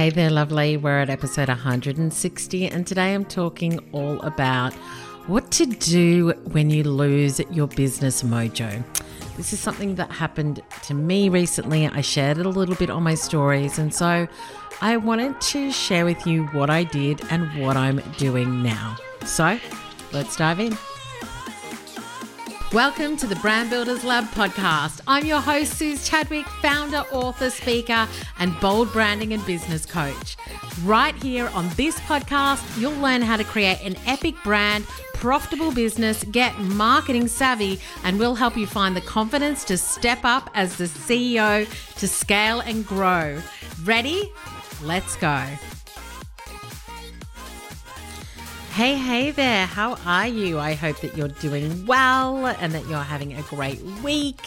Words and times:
Hey 0.00 0.08
there, 0.08 0.30
lovely. 0.30 0.78
We're 0.78 1.00
at 1.00 1.10
episode 1.10 1.48
160, 1.48 2.66
and 2.68 2.86
today 2.86 3.12
I'm 3.12 3.26
talking 3.26 3.78
all 3.92 4.18
about 4.22 4.72
what 5.26 5.50
to 5.50 5.66
do 5.66 6.30
when 6.52 6.70
you 6.70 6.84
lose 6.84 7.38
your 7.50 7.66
business 7.66 8.22
mojo. 8.22 8.82
This 9.36 9.52
is 9.52 9.60
something 9.60 9.96
that 9.96 10.10
happened 10.10 10.62
to 10.84 10.94
me 10.94 11.28
recently. 11.28 11.86
I 11.86 12.00
shared 12.00 12.38
it 12.38 12.46
a 12.46 12.48
little 12.48 12.76
bit 12.76 12.88
on 12.88 13.02
my 13.02 13.12
stories, 13.12 13.78
and 13.78 13.94
so 13.94 14.26
I 14.80 14.96
wanted 14.96 15.38
to 15.38 15.70
share 15.70 16.06
with 16.06 16.26
you 16.26 16.46
what 16.46 16.70
I 16.70 16.84
did 16.84 17.20
and 17.28 17.60
what 17.60 17.76
I'm 17.76 18.00
doing 18.16 18.62
now. 18.62 18.96
So 19.26 19.60
let's 20.14 20.34
dive 20.34 20.60
in. 20.60 20.78
Welcome 22.72 23.16
to 23.16 23.26
the 23.26 23.34
Brand 23.34 23.68
Builders 23.68 24.04
Lab 24.04 24.26
podcast. 24.26 25.00
I'm 25.08 25.24
your 25.24 25.40
host, 25.40 25.72
Suzi 25.72 26.08
Chadwick, 26.08 26.46
founder, 26.46 26.98
author, 27.10 27.50
speaker, 27.50 28.06
and 28.38 28.60
bold 28.60 28.92
branding 28.92 29.32
and 29.32 29.44
business 29.44 29.84
coach. 29.84 30.36
Right 30.84 31.16
here 31.16 31.48
on 31.48 31.68
this 31.70 31.98
podcast, 31.98 32.80
you'll 32.80 32.94
learn 33.00 33.22
how 33.22 33.36
to 33.36 33.42
create 33.42 33.80
an 33.82 33.96
epic 34.06 34.36
brand, 34.44 34.84
profitable 35.14 35.72
business, 35.72 36.22
get 36.30 36.56
marketing 36.60 37.26
savvy, 37.26 37.80
and 38.04 38.20
we'll 38.20 38.36
help 38.36 38.56
you 38.56 38.68
find 38.68 38.94
the 38.94 39.00
confidence 39.00 39.64
to 39.64 39.76
step 39.76 40.20
up 40.22 40.48
as 40.54 40.76
the 40.76 40.84
CEO 40.84 41.66
to 41.96 42.06
scale 42.06 42.60
and 42.60 42.86
grow. 42.86 43.42
Ready? 43.82 44.32
Let's 44.80 45.16
go. 45.16 45.44
Hey, 48.80 48.94
hey 48.94 49.30
there. 49.30 49.66
How 49.66 49.98
are 50.06 50.26
you? 50.26 50.58
I 50.58 50.72
hope 50.72 51.02
that 51.02 51.14
you're 51.14 51.28
doing 51.28 51.84
well 51.84 52.46
and 52.46 52.72
that 52.72 52.86
you're 52.86 53.02
having 53.02 53.34
a 53.34 53.42
great 53.42 53.78
week. 54.02 54.40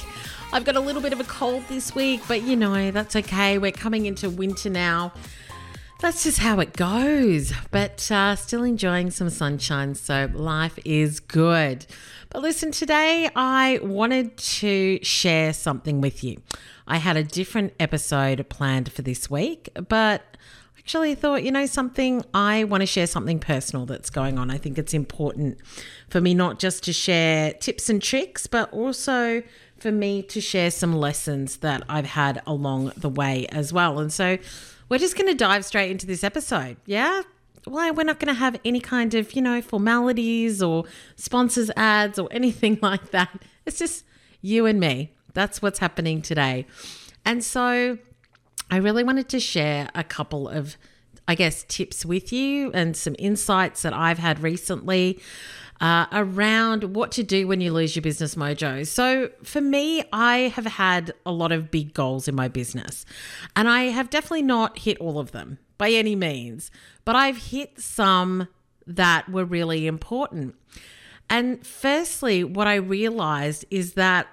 I've 0.52 0.66
got 0.66 0.76
a 0.76 0.80
little 0.80 1.04
bit 1.04 1.14
of 1.14 1.20
a 1.20 1.23
cold 1.26 1.64
this 1.70 1.94
week, 1.94 2.20
but 2.28 2.42
you 2.42 2.56
know, 2.56 2.90
that's 2.90 3.16
okay. 3.16 3.59
We're 3.59 3.72
coming 3.72 4.08
into 4.08 4.32
winter 4.32 4.72
now. 4.72 5.14
That's 6.00 6.23
just 6.23 6.40
how 6.40 6.59
it 6.62 6.73
goes. 6.73 7.54
But 7.70 8.09
uh, 8.09 8.36
still 8.36 8.64
enjoying 8.64 9.12
some 9.12 9.30
sunshine, 9.30 9.94
so 9.94 10.28
life 10.34 10.80
is 10.84 11.20
good. 11.20 11.86
But 12.31 12.42
listen, 12.42 12.72
today 12.72 13.30
I 13.36 13.81
wanted 13.84 14.36
to 14.38 14.97
share 15.03 15.53
something 15.53 16.02
with 16.02 16.23
you. 16.23 16.42
I 16.88 16.97
had 16.97 17.18
a 17.18 17.23
different 17.23 17.73
episode 17.80 18.50
planned 18.50 18.92
for 18.92 19.03
this 19.03 19.30
week, 19.30 19.70
but 19.88 20.33
actually 20.84 21.16
thought, 21.16 21.44
you 21.44 21.52
know, 21.52 21.66
something, 21.66 22.26
I 22.34 22.66
want 22.66 22.81
to 22.81 22.86
share 22.86 23.08
something 23.08 23.39
personal 23.39 23.86
that's 23.86 24.09
going 24.09 24.38
on. 24.38 24.52
I 24.52 24.58
think 24.58 24.78
it's 24.78 24.94
important 24.94 25.58
for 26.09 26.20
me 26.20 26.34
not 26.34 26.59
just 26.59 26.84
to 26.84 26.94
share 26.94 27.53
tips 27.53 27.90
and 27.90 28.02
tricks, 28.02 28.48
but 28.48 28.72
also 28.73 29.44
for 29.78 29.94
me 29.94 30.22
to 30.23 30.42
share 30.42 30.70
some 30.70 30.94
lessons 30.94 31.58
that 31.58 31.84
I've 31.88 32.06
had 32.08 32.42
along 32.45 32.92
the 32.98 33.08
way 33.08 33.48
as 33.48 33.72
well. 33.72 33.98
And 34.00 34.12
so 34.12 34.38
we're 34.90 34.98
just 34.98 35.16
going 35.16 35.30
to 35.30 35.36
dive 35.36 35.64
straight 35.64 35.90
into 35.90 36.06
this 36.06 36.22
episode. 36.22 36.75
Yeah. 36.86 37.22
Well, 37.66 37.94
we're 37.94 38.03
not 38.03 38.20
going 38.20 38.34
to 38.34 38.40
have 38.40 38.59
any 38.66 38.81
kind 38.81 39.14
of, 39.14 39.34
you 39.38 39.42
know, 39.42 39.62
formalities 39.62 40.62
or 40.62 40.84
sponsors 41.16 41.72
ads 41.78 42.20
or 42.20 42.28
anything 42.31 42.78
like 42.81 43.12
that. 43.12 43.42
It's 43.66 43.80
just 43.80 44.03
you 44.42 44.66
and 44.66 44.81
me. 44.81 45.14
That's 45.34 45.62
what's 45.62 45.80
happening 45.80 46.22
today. 46.22 46.68
And 47.23 47.42
so 47.42 48.00
I 48.70 48.78
really 48.78 49.04
wanted 49.04 49.30
to 49.30 49.40
share 49.40 49.90
a 49.94 50.04
couple 50.04 50.48
of, 50.48 50.78
I 51.28 51.36
guess, 51.36 51.64
tips 51.68 52.06
with 52.06 52.34
you 52.34 52.72
and 52.73 52.98
some 52.98 53.16
insights 53.20 53.84
that 53.84 53.94
I've 53.94 54.20
had 54.20 54.42
recently. 54.42 55.20
Uh, 55.82 56.06
around 56.14 56.96
what 56.96 57.12
to 57.12 57.24
do 57.24 57.46
when 57.46 57.59
you 57.59 57.74
lose 57.74 57.94
your 57.94 58.04
business 58.04 58.36
mojo. 58.36 58.88
So, 58.88 59.31
for 59.44 59.59
me, 59.59 60.04
I 60.14 60.54
have 60.56 60.66
had 60.66 61.14
a 61.26 61.31
lot 61.31 61.52
of 61.52 61.72
big 61.72 61.94
goals 61.94 62.30
in 62.30 62.36
my 62.36 62.48
business, 62.48 63.06
and 63.54 63.68
I 63.68 63.86
have 63.86 64.09
definitely 64.09 64.44
not 64.44 64.78
hit 64.78 64.98
all 65.00 65.20
of 65.20 65.31
them 65.31 65.58
by 65.78 65.90
any 65.90 66.16
means, 66.16 66.72
but 67.04 67.18
I've 67.18 67.36
hit 67.36 67.81
some 67.81 68.48
that 68.88 69.30
were 69.30 69.44
really 69.44 69.86
important. 69.88 70.56
And 71.30 71.66
firstly, 71.66 72.44
what 72.44 72.68
I 72.68 72.76
realized 72.76 73.66
is 73.69 73.94
that 73.94 74.28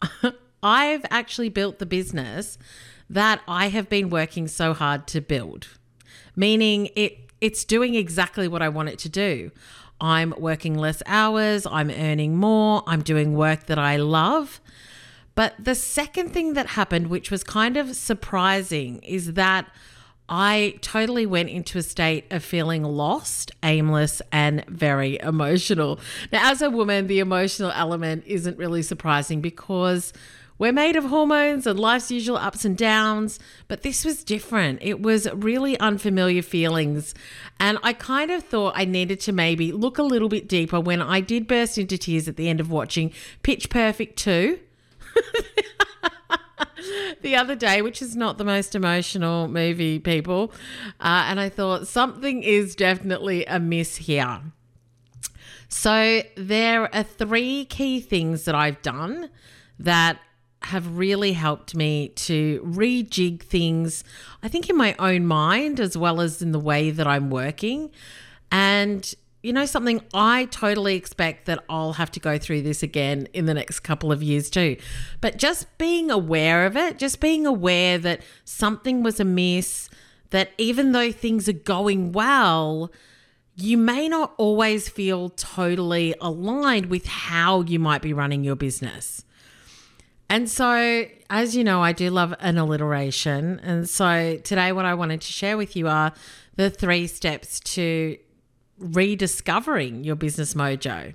I've 0.62 1.04
actually 1.10 1.48
built 1.48 1.78
the 1.78 1.86
business 1.86 2.58
that 3.10 3.40
I 3.48 3.68
have 3.68 3.88
been 3.88 4.10
working 4.10 4.48
so 4.48 4.74
hard 4.74 5.06
to 5.08 5.20
build, 5.20 5.68
meaning 6.36 6.90
it 6.94 7.18
it's 7.40 7.64
doing 7.64 7.94
exactly 7.94 8.48
what 8.48 8.62
I 8.62 8.68
want 8.68 8.88
it 8.88 8.98
to 9.00 9.08
do. 9.08 9.50
I'm 10.00 10.34
working 10.38 10.76
less 10.76 11.02
hours, 11.06 11.66
I'm 11.66 11.90
earning 11.90 12.36
more, 12.36 12.82
I'm 12.86 13.02
doing 13.02 13.34
work 13.34 13.66
that 13.66 13.78
I 13.78 13.96
love. 13.96 14.60
But 15.34 15.54
the 15.58 15.74
second 15.74 16.30
thing 16.30 16.54
that 16.54 16.68
happened, 16.68 17.08
which 17.08 17.30
was 17.30 17.44
kind 17.44 17.76
of 17.76 17.94
surprising, 17.94 18.98
is 19.02 19.34
that 19.34 19.70
I 20.28 20.78
totally 20.82 21.26
went 21.26 21.48
into 21.48 21.78
a 21.78 21.82
state 21.82 22.24
of 22.30 22.44
feeling 22.44 22.82
lost, 22.82 23.52
aimless, 23.62 24.20
and 24.30 24.64
very 24.66 25.18
emotional. 25.20 26.00
Now, 26.32 26.50
as 26.50 26.60
a 26.60 26.70
woman, 26.70 27.06
the 27.06 27.20
emotional 27.20 27.70
element 27.70 28.24
isn't 28.26 28.58
really 28.58 28.82
surprising 28.82 29.40
because 29.40 30.12
we're 30.58 30.72
made 30.72 30.96
of 30.96 31.04
hormones 31.04 31.66
and 31.66 31.78
life's 31.78 32.10
usual 32.10 32.36
ups 32.36 32.64
and 32.64 32.76
downs, 32.76 33.38
but 33.68 33.82
this 33.82 34.04
was 34.04 34.24
different. 34.24 34.80
It 34.82 35.00
was 35.00 35.30
really 35.32 35.78
unfamiliar 35.78 36.42
feelings. 36.42 37.14
And 37.60 37.78
I 37.82 37.92
kind 37.92 38.30
of 38.30 38.42
thought 38.42 38.74
I 38.76 38.84
needed 38.84 39.20
to 39.20 39.32
maybe 39.32 39.70
look 39.70 39.98
a 39.98 40.02
little 40.02 40.28
bit 40.28 40.48
deeper 40.48 40.80
when 40.80 41.00
I 41.00 41.20
did 41.20 41.46
burst 41.46 41.78
into 41.78 41.96
tears 41.96 42.26
at 42.26 42.36
the 42.36 42.48
end 42.48 42.60
of 42.60 42.70
watching 42.70 43.12
Pitch 43.42 43.70
Perfect 43.70 44.18
2. 44.18 44.58
the 47.22 47.36
other 47.36 47.54
day, 47.54 47.82
which 47.82 48.02
is 48.02 48.16
not 48.16 48.38
the 48.38 48.44
most 48.44 48.74
emotional 48.74 49.48
movie, 49.48 49.98
people. 49.98 50.52
Uh, 51.00 51.26
and 51.28 51.38
I 51.38 51.48
thought 51.48 51.86
something 51.86 52.42
is 52.42 52.74
definitely 52.74 53.44
amiss 53.46 53.96
here. 53.96 54.40
So, 55.68 56.22
there 56.36 56.94
are 56.94 57.02
three 57.02 57.66
key 57.66 58.00
things 58.00 58.44
that 58.44 58.54
I've 58.54 58.80
done 58.80 59.28
that 59.78 60.18
have 60.62 60.96
really 60.96 61.32
helped 61.32 61.74
me 61.74 62.08
to 62.08 62.60
rejig 62.66 63.42
things, 63.42 64.04
I 64.42 64.48
think, 64.48 64.68
in 64.68 64.76
my 64.76 64.94
own 64.98 65.26
mind 65.26 65.80
as 65.80 65.96
well 65.96 66.20
as 66.20 66.42
in 66.42 66.52
the 66.52 66.58
way 66.58 66.90
that 66.90 67.06
I'm 67.06 67.30
working. 67.30 67.90
And, 68.50 69.14
you 69.42 69.52
know, 69.52 69.66
something 69.66 70.02
I 70.12 70.46
totally 70.46 70.96
expect 70.96 71.46
that 71.46 71.64
I'll 71.68 71.92
have 71.94 72.10
to 72.12 72.20
go 72.20 72.38
through 72.38 72.62
this 72.62 72.82
again 72.82 73.28
in 73.32 73.46
the 73.46 73.54
next 73.54 73.80
couple 73.80 74.10
of 74.10 74.22
years 74.22 74.50
too. 74.50 74.76
But 75.20 75.36
just 75.36 75.66
being 75.78 76.10
aware 76.10 76.66
of 76.66 76.76
it, 76.76 76.98
just 76.98 77.20
being 77.20 77.46
aware 77.46 77.96
that 77.98 78.22
something 78.44 79.02
was 79.02 79.20
amiss, 79.20 79.88
that 80.30 80.50
even 80.58 80.92
though 80.92 81.12
things 81.12 81.48
are 81.48 81.52
going 81.52 82.12
well, 82.12 82.90
you 83.54 83.78
may 83.78 84.08
not 84.08 84.34
always 84.38 84.88
feel 84.88 85.30
totally 85.30 86.14
aligned 86.20 86.86
with 86.86 87.06
how 87.06 87.62
you 87.62 87.78
might 87.78 88.02
be 88.02 88.12
running 88.12 88.44
your 88.44 88.56
business. 88.56 89.24
And 90.30 90.48
so, 90.50 91.06
as 91.30 91.56
you 91.56 91.64
know, 91.64 91.82
I 91.82 91.92
do 91.92 92.10
love 92.10 92.34
an 92.40 92.58
alliteration. 92.58 93.60
And 93.62 93.88
so, 93.88 94.38
today, 94.44 94.72
what 94.72 94.84
I 94.84 94.94
wanted 94.94 95.22
to 95.22 95.32
share 95.32 95.56
with 95.56 95.74
you 95.74 95.88
are 95.88 96.12
the 96.56 96.68
three 96.68 97.06
steps 97.06 97.60
to 97.60 98.18
rediscovering 98.78 100.04
your 100.04 100.16
business 100.16 100.54
mojo. 100.54 101.14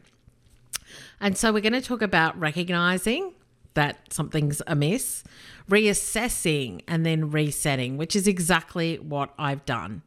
And 1.22 1.38
so, 1.38 1.54
we're 1.54 1.62
going 1.62 1.74
to 1.74 1.82
talk 1.82 2.02
about 2.02 2.40
recognizing 2.40 3.34
that 3.76 4.12
something's 4.12 4.62
amiss, 4.66 5.24
reassessing, 5.70 6.82
and 6.88 7.06
then 7.06 7.30
resetting, 7.30 7.98
which 7.98 8.16
is 8.16 8.28
exactly 8.28 8.98
what 8.98 9.32
I've 9.38 9.64
done. 9.66 10.02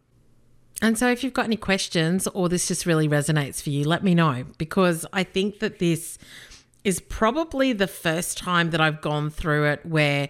And 0.82 0.98
so, 0.98 1.08
if 1.08 1.22
you've 1.22 1.32
got 1.32 1.44
any 1.44 1.56
questions 1.56 2.26
or 2.28 2.48
this 2.48 2.66
just 2.66 2.86
really 2.86 3.08
resonates 3.08 3.62
for 3.62 3.70
you, 3.70 3.84
let 3.84 4.02
me 4.02 4.16
know 4.16 4.44
because 4.58 5.06
I 5.12 5.22
think 5.22 5.60
that 5.60 5.78
this 5.78 6.18
is 6.86 7.00
probably 7.00 7.72
the 7.72 7.88
first 7.88 8.38
time 8.38 8.70
that 8.70 8.80
I've 8.80 9.00
gone 9.00 9.28
through 9.28 9.66
it 9.66 9.84
where 9.84 10.28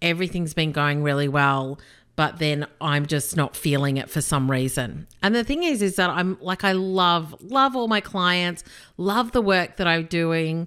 everything's 0.00 0.54
been 0.54 0.72
going 0.72 1.02
really 1.02 1.28
well 1.28 1.78
but 2.16 2.40
then 2.40 2.66
I'm 2.80 3.06
just 3.06 3.36
not 3.36 3.54
feeling 3.54 3.96
it 3.96 4.10
for 4.10 4.20
some 4.20 4.50
reason. 4.50 5.06
And 5.22 5.36
the 5.36 5.44
thing 5.44 5.62
is 5.62 5.80
is 5.82 5.94
that 5.96 6.10
I'm 6.10 6.36
like 6.40 6.64
I 6.64 6.72
love 6.72 7.36
love 7.40 7.76
all 7.76 7.86
my 7.86 8.00
clients, 8.00 8.64
love 8.96 9.30
the 9.30 9.40
work 9.40 9.76
that 9.76 9.86
I'm 9.86 10.06
doing. 10.06 10.66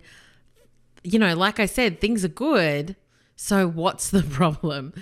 You 1.03 1.19
know, 1.19 1.35
like 1.35 1.59
I 1.59 1.65
said, 1.65 1.99
things 1.99 2.23
are 2.23 2.29
good. 2.29 2.95
So 3.35 3.67
what's 3.67 4.11
the 4.11 4.23
problem? 4.39 4.93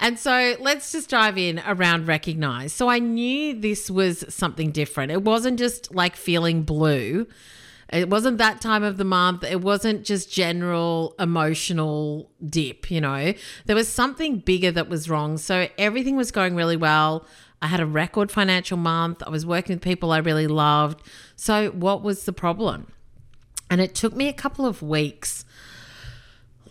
And 0.00 0.18
so 0.18 0.56
let's 0.58 0.90
just 0.90 1.10
dive 1.10 1.38
in 1.38 1.62
around 1.64 2.08
recognize. 2.08 2.72
So 2.72 2.88
I 2.88 2.98
knew 2.98 3.54
this 3.60 3.88
was 3.88 4.24
something 4.28 4.72
different. 4.72 5.12
It 5.12 5.22
wasn't 5.22 5.56
just 5.56 5.94
like 5.94 6.16
feeling 6.16 6.64
blue. 6.64 7.28
It 7.92 8.08
wasn't 8.08 8.38
that 8.38 8.60
time 8.60 8.82
of 8.82 8.96
the 8.96 9.04
month. 9.04 9.44
It 9.44 9.60
wasn't 9.60 10.04
just 10.04 10.32
general 10.32 11.14
emotional 11.18 12.30
dip, 12.44 12.90
you 12.90 13.00
know. 13.00 13.34
There 13.66 13.76
was 13.76 13.88
something 13.88 14.38
bigger 14.38 14.72
that 14.72 14.88
was 14.88 15.10
wrong. 15.10 15.36
So 15.36 15.68
everything 15.76 16.16
was 16.16 16.30
going 16.30 16.54
really 16.54 16.76
well. 16.76 17.26
I 17.60 17.66
had 17.66 17.80
a 17.80 17.86
record 17.86 18.32
financial 18.32 18.78
month. 18.78 19.22
I 19.24 19.30
was 19.30 19.44
working 19.44 19.76
with 19.76 19.82
people 19.82 20.10
I 20.10 20.18
really 20.18 20.46
loved. 20.46 21.02
So 21.36 21.70
what 21.70 22.02
was 22.02 22.24
the 22.24 22.32
problem? 22.32 22.90
And 23.70 23.80
it 23.80 23.94
took 23.94 24.14
me 24.14 24.26
a 24.28 24.32
couple 24.32 24.66
of 24.66 24.82
weeks 24.82 25.44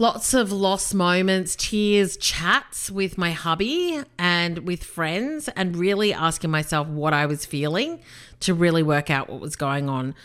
lots 0.01 0.33
of 0.33 0.51
lost 0.51 0.95
moments, 0.95 1.55
tears, 1.55 2.17
chats 2.17 2.89
with 2.89 3.19
my 3.19 3.31
hubby 3.33 4.01
and 4.17 4.65
with 4.65 4.83
friends, 4.83 5.47
and 5.49 5.75
really 5.77 6.11
asking 6.11 6.49
myself 6.49 6.87
what 6.87 7.13
I 7.13 7.27
was 7.27 7.45
feeling 7.45 7.99
to 8.39 8.55
really 8.55 8.81
work 8.81 9.11
out 9.11 9.29
what 9.29 9.39
was 9.39 9.55
going 9.55 9.89
on. 9.89 10.15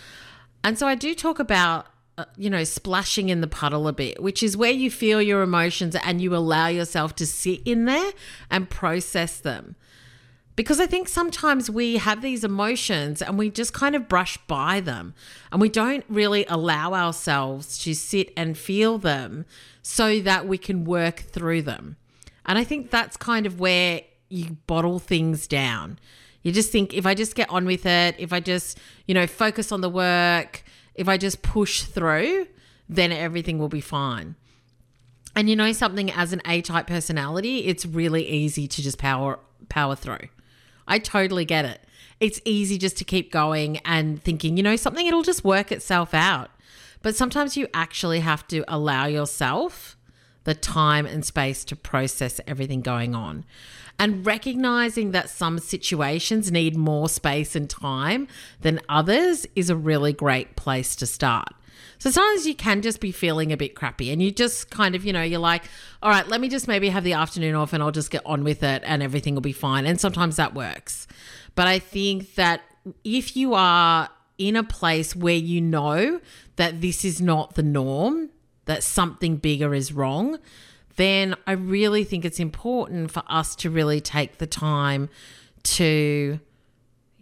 And 0.67 0.77
so 0.77 0.89
I 0.89 0.97
do 0.97 1.15
talk 1.15 1.39
about, 1.39 1.87
uh, 2.19 2.25
you 2.37 2.51
know, 2.51 2.65
splashing 2.65 3.29
in 3.29 3.41
the 3.41 3.47
puddle 3.47 3.87
a 3.87 3.93
bit, 3.93 4.21
which 4.21 4.43
is 4.43 4.57
where 4.57 4.73
you 4.73 4.91
feel 4.91 5.23
your 5.23 5.43
emotions 5.43 5.95
and 5.95 6.21
you 6.21 6.35
allow 6.35 6.67
yourself 6.67 7.15
to 7.17 7.27
sit 7.27 7.61
in 7.65 7.85
there 7.85 8.11
and 8.51 8.69
process 8.69 9.39
them. 9.39 9.77
Because 10.57 10.81
I 10.81 10.87
think 10.87 11.07
sometimes 11.07 11.71
we 11.71 11.99
have 11.99 12.21
these 12.21 12.43
emotions 12.43 13.23
and 13.23 13.39
we 13.39 13.49
just 13.49 13.75
kind 13.75 13.95
of 13.95 14.09
brush 14.09 14.39
by 14.49 14.81
them 14.81 15.15
and 15.53 15.61
we 15.61 15.69
don't 15.69 16.05
really 16.09 16.45
allow 16.49 16.95
ourselves 16.95 17.79
to 17.85 17.95
sit 17.95 18.33
and 18.37 18.59
feel 18.59 18.99
them 18.99 19.47
so 19.83 20.19
that 20.19 20.49
we 20.49 20.59
can 20.59 20.85
work 20.85 21.21
through 21.21 21.63
them. 21.63 21.95
And 22.45 22.59
I 22.59 22.65
think 22.65 22.91
that's 22.91 23.17
kind 23.17 23.47
of 23.47 23.61
where 23.61 24.01
you 24.29 24.57
bottle 24.67 24.99
things 24.99 25.47
down. 25.47 26.01
You 26.47 26.53
just 26.53 26.71
think 26.71 26.95
if 26.95 27.07
I 27.07 27.15
just 27.15 27.35
get 27.35 27.51
on 27.51 27.65
with 27.65 27.85
it, 27.87 28.15
if 28.21 28.33
I 28.33 28.39
just, 28.39 28.79
you 29.09 29.15
know, 29.15 29.27
focus 29.27 29.73
on 29.73 29.81
the 29.81 29.89
work, 29.89 30.63
if 30.95 31.09
I 31.09 31.17
just 31.17 31.43
push 31.43 31.83
through, 31.83 32.47
then 32.89 33.11
everything 33.11 33.59
will 33.59 33.69
be 33.69 33.81
fine. 33.81 34.37
And 35.35 35.51
you 35.51 35.57
know 35.57 35.73
something 35.73 36.09
as 36.13 36.33
an 36.33 36.41
A-type 36.47 36.87
personality, 36.87 37.67
it's 37.67 37.85
really 37.85 38.29
easy 38.29 38.69
to 38.69 38.81
just 38.81 38.97
power 38.97 39.41
power 39.69 39.97
through. 39.97 40.29
I 40.87 41.01
totally 41.01 41.45
get 41.45 41.65
it. 41.65 41.81
It's 42.21 42.41
easy 42.45 42.79
just 42.79 42.97
to 42.99 43.05
keep 43.05 43.33
going 43.33 43.79
and 43.79 44.23
thinking, 44.23 44.57
you 44.57 44.63
know, 44.63 44.77
something 44.77 45.05
it'll 45.05 45.25
just 45.25 45.43
work 45.43 45.73
itself 45.73 46.15
out. 46.15 46.53
But 47.03 47.17
sometimes 47.17 47.57
you 47.57 47.67
actually 47.75 48.21
have 48.21 48.47
to 48.47 48.63
allow 48.69 49.07
yourself 49.07 49.97
the 50.45 50.55
time 50.55 51.07
and 51.07 51.25
space 51.25 51.65
to 51.65 51.75
process 51.75 52.41
everything 52.47 52.83
going 52.83 53.17
on. 53.17 53.45
And 53.99 54.27
recognizing 54.27 55.13
that 55.13 55.31
some 55.31 55.59
situations 55.59 56.53
need 56.53 56.77
more 56.77 57.09
space 57.09 57.57
and 57.57 57.69
time 57.69 58.29
than 58.61 58.81
others 58.89 59.47
is 59.55 59.71
a 59.71 59.77
really 59.77 60.13
great 60.13 60.55
place 60.55 60.95
to 60.97 61.07
start. 61.07 61.49
So 61.99 62.11
sometimes 62.11 62.47
you 62.47 62.55
can 62.55 62.83
just 62.83 63.01
be 63.01 63.11
feeling 63.11 63.53
a 63.53 63.57
bit 63.57 63.75
crappy 63.75 64.11
and 64.11 64.23
you 64.23 64.31
just 64.31 64.71
kind 64.71 64.95
of, 64.95 65.05
you 65.05 65.13
know, 65.13 65.23
you're 65.23 65.41
like, 65.41 65.65
all 66.03 66.11
right, 66.11 66.29
let 66.29 66.41
me 66.41 66.49
just 66.49 66.69
maybe 66.69 66.91
have 66.91 67.05
the 67.05 67.15
afternoon 67.15 67.55
off 67.55 67.73
and 67.73 67.83
I'll 67.83 67.91
just 67.91 68.11
get 68.11 68.25
on 68.27 68.45
with 68.45 68.63
it 68.63 68.83
and 68.85 69.03
everything 69.03 69.35
will 69.35 69.43
be 69.43 69.53
fine. 69.53 69.87
And 69.87 69.99
sometimes 69.99 70.37
that 70.37 70.55
works. 70.55 71.07
But 71.55 71.67
I 71.67 71.79
think 71.79 72.35
that 72.35 72.63
if 73.03 73.37
you 73.37 73.55
are 73.55 74.11
in 74.37 74.57
a 74.57 74.63
place 74.63 75.17
where 75.17 75.35
you 75.35 75.61
know 75.63 76.21
that 76.57 76.83
this 76.83 77.05
is 77.05 77.21
not 77.21 77.55
the 77.55 77.63
norm, 77.63 78.31
that 78.67 78.83
something 78.83 79.37
bigger 79.37 79.75
is 79.75 79.93
wrong, 79.93 80.39
then 80.97 81.37
I 81.47 81.53
really 81.53 82.05
think 82.05 82.25
it's 82.25 82.41
important 82.41 83.11
for 83.11 83.23
us 83.29 83.55
to 83.57 83.71
really 83.71 84.01
take 84.01 84.39
the 84.39 84.47
time 84.47 85.09
to 85.63 86.41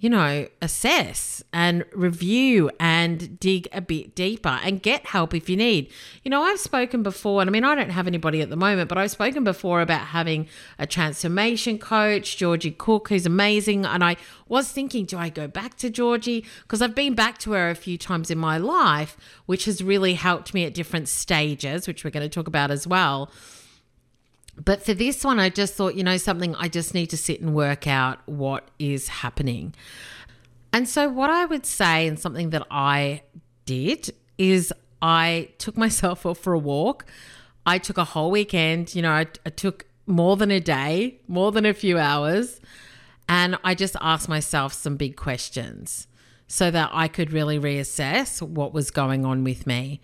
you 0.04 0.10
know, 0.10 0.46
assess 0.60 1.42
and 1.50 1.82
review 1.94 2.70
and 2.78 3.40
dig 3.40 3.66
a 3.72 3.80
bit 3.80 4.14
deeper 4.14 4.60
and 4.62 4.82
get 4.82 5.06
help 5.06 5.32
if 5.32 5.48
you 5.48 5.56
need. 5.56 5.90
You 6.22 6.30
know, 6.30 6.42
I've 6.42 6.60
spoken 6.60 7.02
before, 7.02 7.40
and 7.40 7.48
I 7.48 7.50
mean, 7.50 7.64
I 7.64 7.74
don't 7.74 7.88
have 7.88 8.06
anybody 8.06 8.42
at 8.42 8.50
the 8.50 8.56
moment, 8.56 8.90
but 8.90 8.98
I've 8.98 9.12
spoken 9.12 9.44
before 9.44 9.80
about 9.80 10.08
having 10.08 10.46
a 10.78 10.86
transformation 10.86 11.78
coach, 11.78 12.36
Georgie 12.36 12.72
Cook, 12.72 13.08
who's 13.08 13.24
amazing. 13.24 13.86
And 13.86 14.04
I 14.04 14.16
was 14.46 14.70
thinking, 14.70 15.06
do 15.06 15.16
I 15.16 15.30
go 15.30 15.48
back 15.48 15.76
to 15.76 15.88
Georgie? 15.88 16.44
Because 16.64 16.82
I've 16.82 16.94
been 16.94 17.14
back 17.14 17.38
to 17.38 17.52
her 17.52 17.70
a 17.70 17.74
few 17.74 17.96
times 17.96 18.30
in 18.30 18.36
my 18.36 18.58
life, 18.58 19.16
which 19.46 19.64
has 19.64 19.82
really 19.82 20.12
helped 20.12 20.52
me 20.52 20.66
at 20.66 20.74
different 20.74 21.08
stages, 21.08 21.88
which 21.88 22.04
we're 22.04 22.10
going 22.10 22.28
to 22.28 22.34
talk 22.34 22.46
about 22.46 22.70
as 22.70 22.86
well. 22.86 23.30
But 24.56 24.84
for 24.84 24.94
this 24.94 25.24
one, 25.24 25.40
I 25.40 25.48
just 25.48 25.74
thought, 25.74 25.94
you 25.94 26.04
know, 26.04 26.16
something 26.16 26.54
I 26.56 26.68
just 26.68 26.94
need 26.94 27.10
to 27.10 27.16
sit 27.16 27.40
and 27.40 27.54
work 27.54 27.86
out 27.86 28.20
what 28.26 28.68
is 28.78 29.08
happening. 29.08 29.74
And 30.72 30.88
so, 30.88 31.08
what 31.08 31.30
I 31.30 31.44
would 31.44 31.66
say, 31.66 32.06
and 32.06 32.18
something 32.18 32.50
that 32.50 32.66
I 32.70 33.22
did, 33.66 34.12
is 34.38 34.72
I 35.02 35.50
took 35.58 35.76
myself 35.86 36.24
off 36.26 36.38
for 36.38 36.52
a 36.52 36.58
walk. 36.58 37.06
I 37.66 37.78
took 37.78 37.96
a 37.96 38.04
whole 38.04 38.30
weekend, 38.30 38.94
you 38.94 39.02
know, 39.02 39.12
I, 39.12 39.26
I 39.46 39.50
took 39.50 39.86
more 40.06 40.36
than 40.36 40.50
a 40.50 40.60
day, 40.60 41.18
more 41.28 41.50
than 41.50 41.64
a 41.64 41.72
few 41.72 41.98
hours. 41.98 42.60
And 43.28 43.56
I 43.64 43.74
just 43.74 43.96
asked 44.02 44.28
myself 44.28 44.74
some 44.74 44.96
big 44.96 45.16
questions 45.16 46.06
so 46.46 46.70
that 46.70 46.90
I 46.92 47.08
could 47.08 47.32
really 47.32 47.58
reassess 47.58 48.42
what 48.42 48.74
was 48.74 48.90
going 48.90 49.24
on 49.24 49.44
with 49.44 49.66
me. 49.66 50.00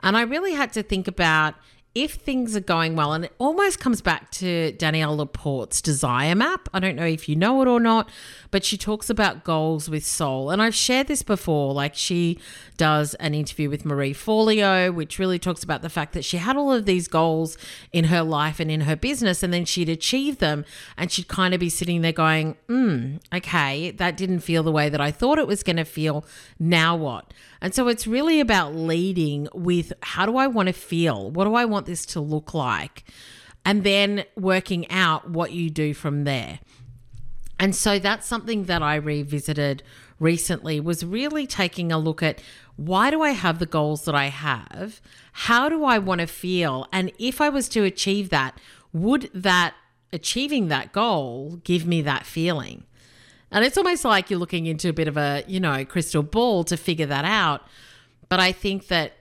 And 0.00 0.16
I 0.16 0.22
really 0.22 0.54
had 0.54 0.72
to 0.72 0.82
think 0.82 1.06
about 1.06 1.54
if 1.94 2.14
things 2.14 2.56
are 2.56 2.60
going 2.60 2.96
well, 2.96 3.12
and 3.12 3.26
it 3.26 3.32
almost 3.38 3.78
comes 3.78 4.00
back 4.00 4.32
to 4.32 4.72
Danielle 4.72 5.16
LaPorte's 5.16 5.80
desire 5.80 6.34
map. 6.34 6.68
I 6.74 6.80
don't 6.80 6.96
know 6.96 7.06
if 7.06 7.28
you 7.28 7.36
know 7.36 7.62
it 7.62 7.68
or 7.68 7.78
not, 7.78 8.10
but 8.50 8.64
she 8.64 8.76
talks 8.76 9.08
about 9.08 9.44
goals 9.44 9.88
with 9.88 10.04
soul. 10.04 10.50
And 10.50 10.60
I've 10.60 10.74
shared 10.74 11.06
this 11.06 11.22
before. 11.22 11.72
Like 11.72 11.94
she 11.94 12.40
does 12.76 13.14
an 13.14 13.32
interview 13.32 13.70
with 13.70 13.84
Marie 13.84 14.12
Forleo, 14.12 14.92
which 14.92 15.20
really 15.20 15.38
talks 15.38 15.62
about 15.62 15.82
the 15.82 15.88
fact 15.88 16.14
that 16.14 16.24
she 16.24 16.38
had 16.38 16.56
all 16.56 16.72
of 16.72 16.84
these 16.84 17.06
goals 17.06 17.56
in 17.92 18.06
her 18.06 18.22
life 18.22 18.58
and 18.58 18.72
in 18.72 18.82
her 18.82 18.96
business, 18.96 19.44
and 19.44 19.52
then 19.52 19.64
she'd 19.64 19.88
achieve 19.88 20.38
them. 20.38 20.64
And 20.96 21.12
she'd 21.12 21.28
kind 21.28 21.54
of 21.54 21.60
be 21.60 21.70
sitting 21.70 22.00
there 22.00 22.12
going, 22.12 22.56
hmm, 22.66 23.16
okay, 23.32 23.92
that 23.92 24.16
didn't 24.16 24.40
feel 24.40 24.64
the 24.64 24.72
way 24.72 24.88
that 24.88 25.00
I 25.00 25.12
thought 25.12 25.38
it 25.38 25.46
was 25.46 25.62
going 25.62 25.76
to 25.76 25.84
feel. 25.84 26.24
Now 26.58 26.96
what? 26.96 27.32
And 27.64 27.74
so 27.74 27.88
it's 27.88 28.06
really 28.06 28.40
about 28.40 28.74
leading 28.74 29.48
with 29.54 29.94
how 30.02 30.26
do 30.26 30.36
I 30.36 30.46
want 30.48 30.66
to 30.66 30.74
feel? 30.74 31.30
What 31.30 31.44
do 31.44 31.54
I 31.54 31.64
want 31.64 31.86
this 31.86 32.04
to 32.08 32.20
look 32.20 32.52
like? 32.52 33.04
And 33.64 33.84
then 33.84 34.26
working 34.36 34.86
out 34.90 35.30
what 35.30 35.52
you 35.52 35.70
do 35.70 35.94
from 35.94 36.24
there. 36.24 36.58
And 37.58 37.74
so 37.74 37.98
that's 37.98 38.26
something 38.26 38.64
that 38.64 38.82
I 38.82 38.96
revisited 38.96 39.82
recently 40.20 40.78
was 40.78 41.06
really 41.06 41.46
taking 41.46 41.90
a 41.90 41.96
look 41.96 42.22
at 42.22 42.42
why 42.76 43.10
do 43.10 43.22
I 43.22 43.30
have 43.30 43.60
the 43.60 43.64
goals 43.64 44.04
that 44.04 44.14
I 44.14 44.26
have? 44.26 45.00
How 45.32 45.70
do 45.70 45.86
I 45.86 45.96
want 45.96 46.20
to 46.20 46.26
feel? 46.26 46.86
And 46.92 47.12
if 47.18 47.40
I 47.40 47.48
was 47.48 47.70
to 47.70 47.84
achieve 47.84 48.28
that, 48.28 48.60
would 48.92 49.30
that 49.32 49.72
achieving 50.12 50.68
that 50.68 50.92
goal 50.92 51.60
give 51.64 51.86
me 51.86 52.02
that 52.02 52.26
feeling? 52.26 52.84
And 53.54 53.64
it's 53.64 53.78
almost 53.78 54.04
like 54.04 54.28
you're 54.30 54.40
looking 54.40 54.66
into 54.66 54.88
a 54.88 54.92
bit 54.92 55.08
of 55.08 55.16
a, 55.16 55.44
you 55.46 55.60
know, 55.60 55.84
crystal 55.84 56.24
ball 56.24 56.64
to 56.64 56.76
figure 56.76 57.06
that 57.06 57.24
out. 57.24 57.62
But 58.28 58.40
I 58.40 58.50
think 58.50 58.88
that 58.88 59.12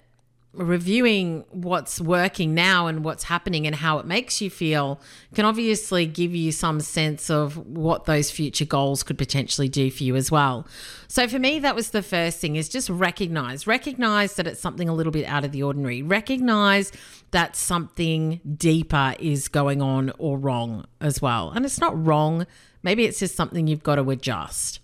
reviewing 0.53 1.44
what's 1.50 2.00
working 2.00 2.53
now 2.53 2.85
and 2.85 3.03
what's 3.03 3.24
happening 3.24 3.65
and 3.65 3.75
how 3.75 3.97
it 3.97 4.06
makes 4.06 4.39
you 4.39 4.50
feel 4.50 5.00
can 5.33 5.45
obviously 5.45 6.06
give 6.06 6.33
you 6.33 6.51
some 6.51 6.80
sense 6.80 7.30
of 7.30 7.57
what 7.57 8.06
those 8.06 8.30
future 8.30 8.65
goals 8.65 9.01
could 9.01 9.18
potentially 9.18 9.68
do 9.68 9.89
for 9.89 10.03
you 10.03 10.15
as 10.15 10.29
well. 10.29 10.67
So 11.07 11.27
for 11.27 11.39
me 11.39 11.57
that 11.60 11.75
was 11.75 11.89
the 11.89 12.03
first 12.03 12.39
thing 12.39 12.55
is 12.55 12.69
just 12.69 12.88
recognize 12.88 13.65
recognize 13.65 14.36
that 14.36 14.46
it's 14.46 14.60
something 14.60 14.88
a 14.88 14.93
little 14.93 15.12
bit 15.12 15.25
out 15.25 15.43
of 15.43 15.51
the 15.51 15.63
ordinary. 15.63 16.03
Recognize 16.03 16.91
that 17.31 17.55
something 17.55 18.39
deeper 18.55 19.15
is 19.17 19.48
going 19.48 19.81
on 19.81 20.12
or 20.19 20.38
wrong 20.38 20.86
as 21.01 21.19
well. 21.19 21.50
And 21.50 21.65
it's 21.65 21.79
not 21.79 22.05
wrong 22.05 22.46
Maybe 22.83 23.05
it's 23.05 23.19
just 23.19 23.35
something 23.35 23.65
you've 23.65 23.83
got 23.83 23.95
to 23.95 24.09
adjust. 24.09 24.79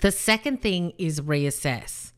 The 0.00 0.12
second 0.12 0.62
thing 0.62 0.92
is 0.98 1.20
reassess. 1.20 2.12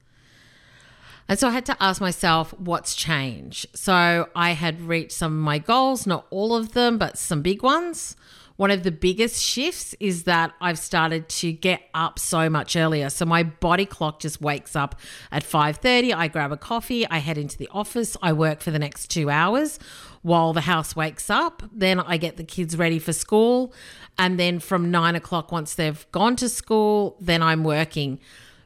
And 1.27 1.39
so 1.39 1.49
I 1.49 1.53
had 1.53 1.65
to 1.67 1.83
ask 1.83 2.01
myself, 2.01 2.53
what's 2.59 2.95
changed? 2.95 3.67
So 3.75 4.29
I 4.37 4.51
had 4.51 4.83
reached 4.83 5.13
some 5.13 5.33
of 5.33 5.39
my 5.39 5.59
goals, 5.59 6.07
not 6.07 6.27
all 6.31 6.55
of 6.55 6.73
them, 6.73 6.99
but 6.99 7.17
some 7.17 7.41
big 7.41 7.63
ones. 7.63 8.15
One 8.57 8.71
of 8.71 8.85
the 8.85 8.93
biggest 8.93 9.43
shifts 9.43 9.95
is 9.99 10.25
that 10.25 10.53
I've 10.61 10.79
started 10.79 11.29
to 11.31 11.51
get 11.51 11.83
up 11.93 12.19
so 12.19 12.49
much 12.49 12.77
earlier. 12.77 13.11
So 13.11 13.25
my 13.25 13.43
body 13.43 13.87
clock 13.87 14.21
just 14.21 14.41
wakes 14.41 14.77
up 14.77 14.95
at 15.33 15.43
5:30. 15.43 16.13
I 16.13 16.29
grab 16.29 16.53
a 16.53 16.57
coffee, 16.57 17.09
I 17.09 17.19
head 17.19 17.37
into 17.37 17.59
the 17.59 17.69
office, 17.73 18.17
I 18.23 18.33
work 18.33 18.61
for 18.61 18.71
the 18.71 18.79
next 18.79 19.09
2 19.09 19.29
hours 19.29 19.81
while 20.25 20.55
the 20.55 20.63
house 20.63 20.97
wakes 20.97 21.29
up. 21.29 21.63
Then 21.71 22.01
I 22.01 22.17
get 22.17 22.39
the 22.39 22.45
kids 22.45 22.77
ready 22.77 22.99
for 22.99 23.13
school. 23.13 23.75
And 24.19 24.41
then 24.41 24.59
from 24.59 24.91
nine 24.91 25.15
o'clock, 25.15 25.53
once 25.53 25.75
they've 25.75 26.11
gone 26.13 26.35
to 26.37 26.49
school, 26.49 27.17
then 27.21 27.43
I'm 27.43 27.63
working. 27.63 28.19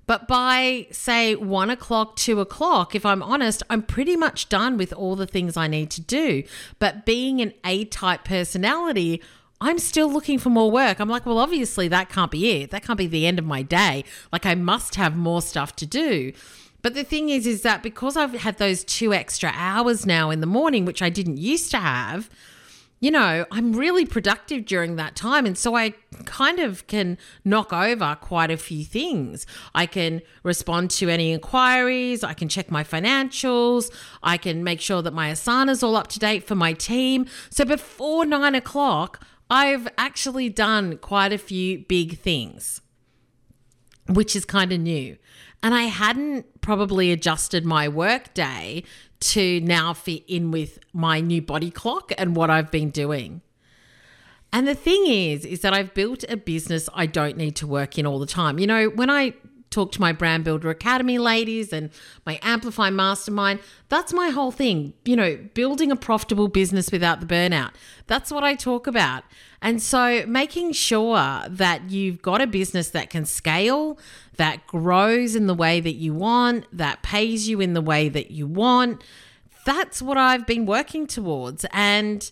But 0.07 0.29
by, 0.29 0.87
say, 0.93 1.35
one 1.35 1.69
o'clock, 1.69 2.15
two 2.15 2.41
o'clock, 2.41 2.95
if 2.95 3.05
I'm 3.05 3.25
honest, 3.25 3.65
I'm 3.69 3.83
pretty 3.83 4.17
much 4.17 4.49
done 4.49 4.77
with 4.77 4.93
all 4.93 5.17
the 5.17 5.27
things 5.27 5.57
I 5.57 5.67
need 5.67 5.91
to 5.91 6.01
do. 6.01 6.45
But 6.79 7.05
being 7.05 7.41
an 7.41 7.53
A 7.65 7.85
type 7.87 8.23
personality, 8.25 9.21
I'm 9.61 9.81
still 9.81 10.11
looking 10.11 10.39
for 10.39 10.51
more 10.51 10.71
work. 10.71 11.01
I'm 11.01 11.09
like, 11.09 11.27
well, 11.27 11.39
obviously, 11.39 11.89
that 11.89 12.09
can't 12.09 12.31
be 12.31 12.63
it. 12.63 12.71
That 12.71 12.85
can't 12.85 12.97
be 12.97 13.09
the 13.09 13.27
end 13.27 13.41
of 13.41 13.45
my 13.45 13.63
day. 13.63 14.05
Like, 14.33 14.47
I 14.47 14.55
must 14.55 14.95
have 14.95 15.17
more 15.17 15.43
stuff 15.43 15.75
to 15.77 15.87
do. 15.87 16.33
But 16.89 16.95
the 16.95 17.05
thing 17.05 17.29
is, 17.29 17.47
is 17.47 17.61
that 17.65 17.83
because 17.83 18.17
I've 18.17 18.33
had 18.33 18.57
those 18.57 18.83
two 18.83 19.13
extra 19.13 19.53
hours 19.55 20.07
now 20.07 20.31
in 20.31 20.41
the 20.41 20.47
morning, 20.47 20.87
which 20.87 21.03
I 21.03 21.11
didn't 21.11 21.37
used 21.37 21.71
to 21.73 21.77
have, 21.77 22.31
you 22.99 23.11
know, 23.11 23.45
I'm 23.51 23.75
really 23.75 24.07
productive 24.07 24.65
during 24.65 24.97
that 24.97 25.15
time. 25.15 25.45
And 25.45 25.59
so 25.59 25.77
I 25.77 25.93
kind 26.25 26.59
of 26.59 26.87
can 26.87 27.19
knock 27.45 27.75
over 27.75 28.17
quite 28.23 28.51
a 28.51 28.57
few 28.57 28.87
things. 28.87 29.45
I 29.75 29.85
can 29.85 30.23
respond 30.43 30.91
to 30.93 31.11
any 31.11 31.31
inquiries, 31.31 32.25
I 32.25 32.33
can 32.33 32.49
check 32.49 32.71
my 32.71 32.85
financials, 32.85 33.93
I 34.23 34.39
can 34.39 34.65
make 34.65 34.81
sure 34.81 35.03
that 35.03 35.13
my 35.13 35.31
Asana's 35.31 35.83
all 35.83 35.95
up 35.95 36.07
to 36.07 36.19
date 36.19 36.45
for 36.45 36.55
my 36.55 36.73
team. 36.73 37.27
So 37.51 37.67
before 37.67 38.25
nine 38.25 38.55
o'clock, 38.55 39.23
I've 39.51 39.89
actually 39.99 40.49
done 40.49 40.97
quite 40.97 41.35
a 41.35 41.39
few 41.39 41.81
big 41.81 42.19
things, 42.19 42.81
which 44.09 44.35
is 44.35 44.45
kind 44.45 44.73
of 44.73 44.81
new. 44.81 45.17
And 45.63 45.75
I 45.75 45.85
hadn't 45.85 46.61
probably 46.61 47.13
adjusted 47.13 47.65
my 47.65 47.89
work 47.89 48.33
day 48.35 48.85
to 49.21 49.61
now 49.61 49.93
fit 49.93 50.23
in 50.29 50.51
with 50.51 50.79
my 50.93 51.21
new 51.21 51.43
body 51.43 51.71
clock 51.71 52.13
and 52.17 52.37
what 52.37 52.51
I've 52.51 52.71
been 52.71 52.91
doing. 52.91 53.43
And 54.53 54.67
the 54.67 54.75
thing 54.75 55.07
is, 55.07 55.45
is 55.45 55.61
that 55.61 55.75
I've 55.75 55.93
built 55.93 56.25
a 56.29 56.37
business 56.37 56.89
I 56.95 57.07
don't 57.07 57.37
need 57.37 57.57
to 57.57 57.67
work 57.67 57.99
in 57.99 58.07
all 58.07 58.19
the 58.19 58.27
time. 58.27 58.59
You 58.59 58.67
know, 58.67 58.89
when 58.89 59.11
I 59.11 59.35
talk 59.71 59.93
to 59.93 60.01
my 60.01 60.13
Brand 60.13 60.45
Builder 60.45 60.71
Academy 60.71 61.19
ladies 61.19 61.73
and 61.73 61.91
my 62.25 62.39
Amplify 62.43 62.91
Mastermind, 62.91 63.61
that's 63.89 64.13
my 64.13 64.31
whole 64.31 64.51
thing. 64.51 64.95
You 65.05 65.17
know, 65.17 65.39
building 65.55 65.91
a 65.91 65.97
profitable 65.97 66.49
business 66.49 66.91
without 66.91 67.21
the 67.21 67.27
burnout. 67.27 67.71
That's 68.07 68.31
what 68.31 68.45
I 68.45 68.55
talk 68.55 68.87
about. 68.87 69.25
And 69.61 69.83
so 69.83 70.25
making 70.27 70.73
sure 70.73 71.43
that 71.49 71.91
you've 71.91 72.23
got 72.23 72.41
a 72.41 72.47
business 72.47 72.91
that 72.91 73.11
can 73.11 73.25
scale, 73.25 73.99
that 74.37 74.67
grows 74.67 75.35
in 75.35 75.47
the 75.47 75.55
way 75.55 75.81
that 75.81 75.95
you 75.95 76.15
want, 76.15 76.67
that 76.73 77.03
pays 77.03 77.49
you 77.49 77.61
in 77.61 77.75
the 77.75 77.81
way 77.81 78.09
that 78.09 78.31
you 78.31 78.47
want. 78.47 79.03
That's 79.67 80.01
what 80.01 80.17
I've 80.17 80.47
been 80.47 80.65
working 80.65 81.07
towards. 81.07 81.67
And 81.73 82.31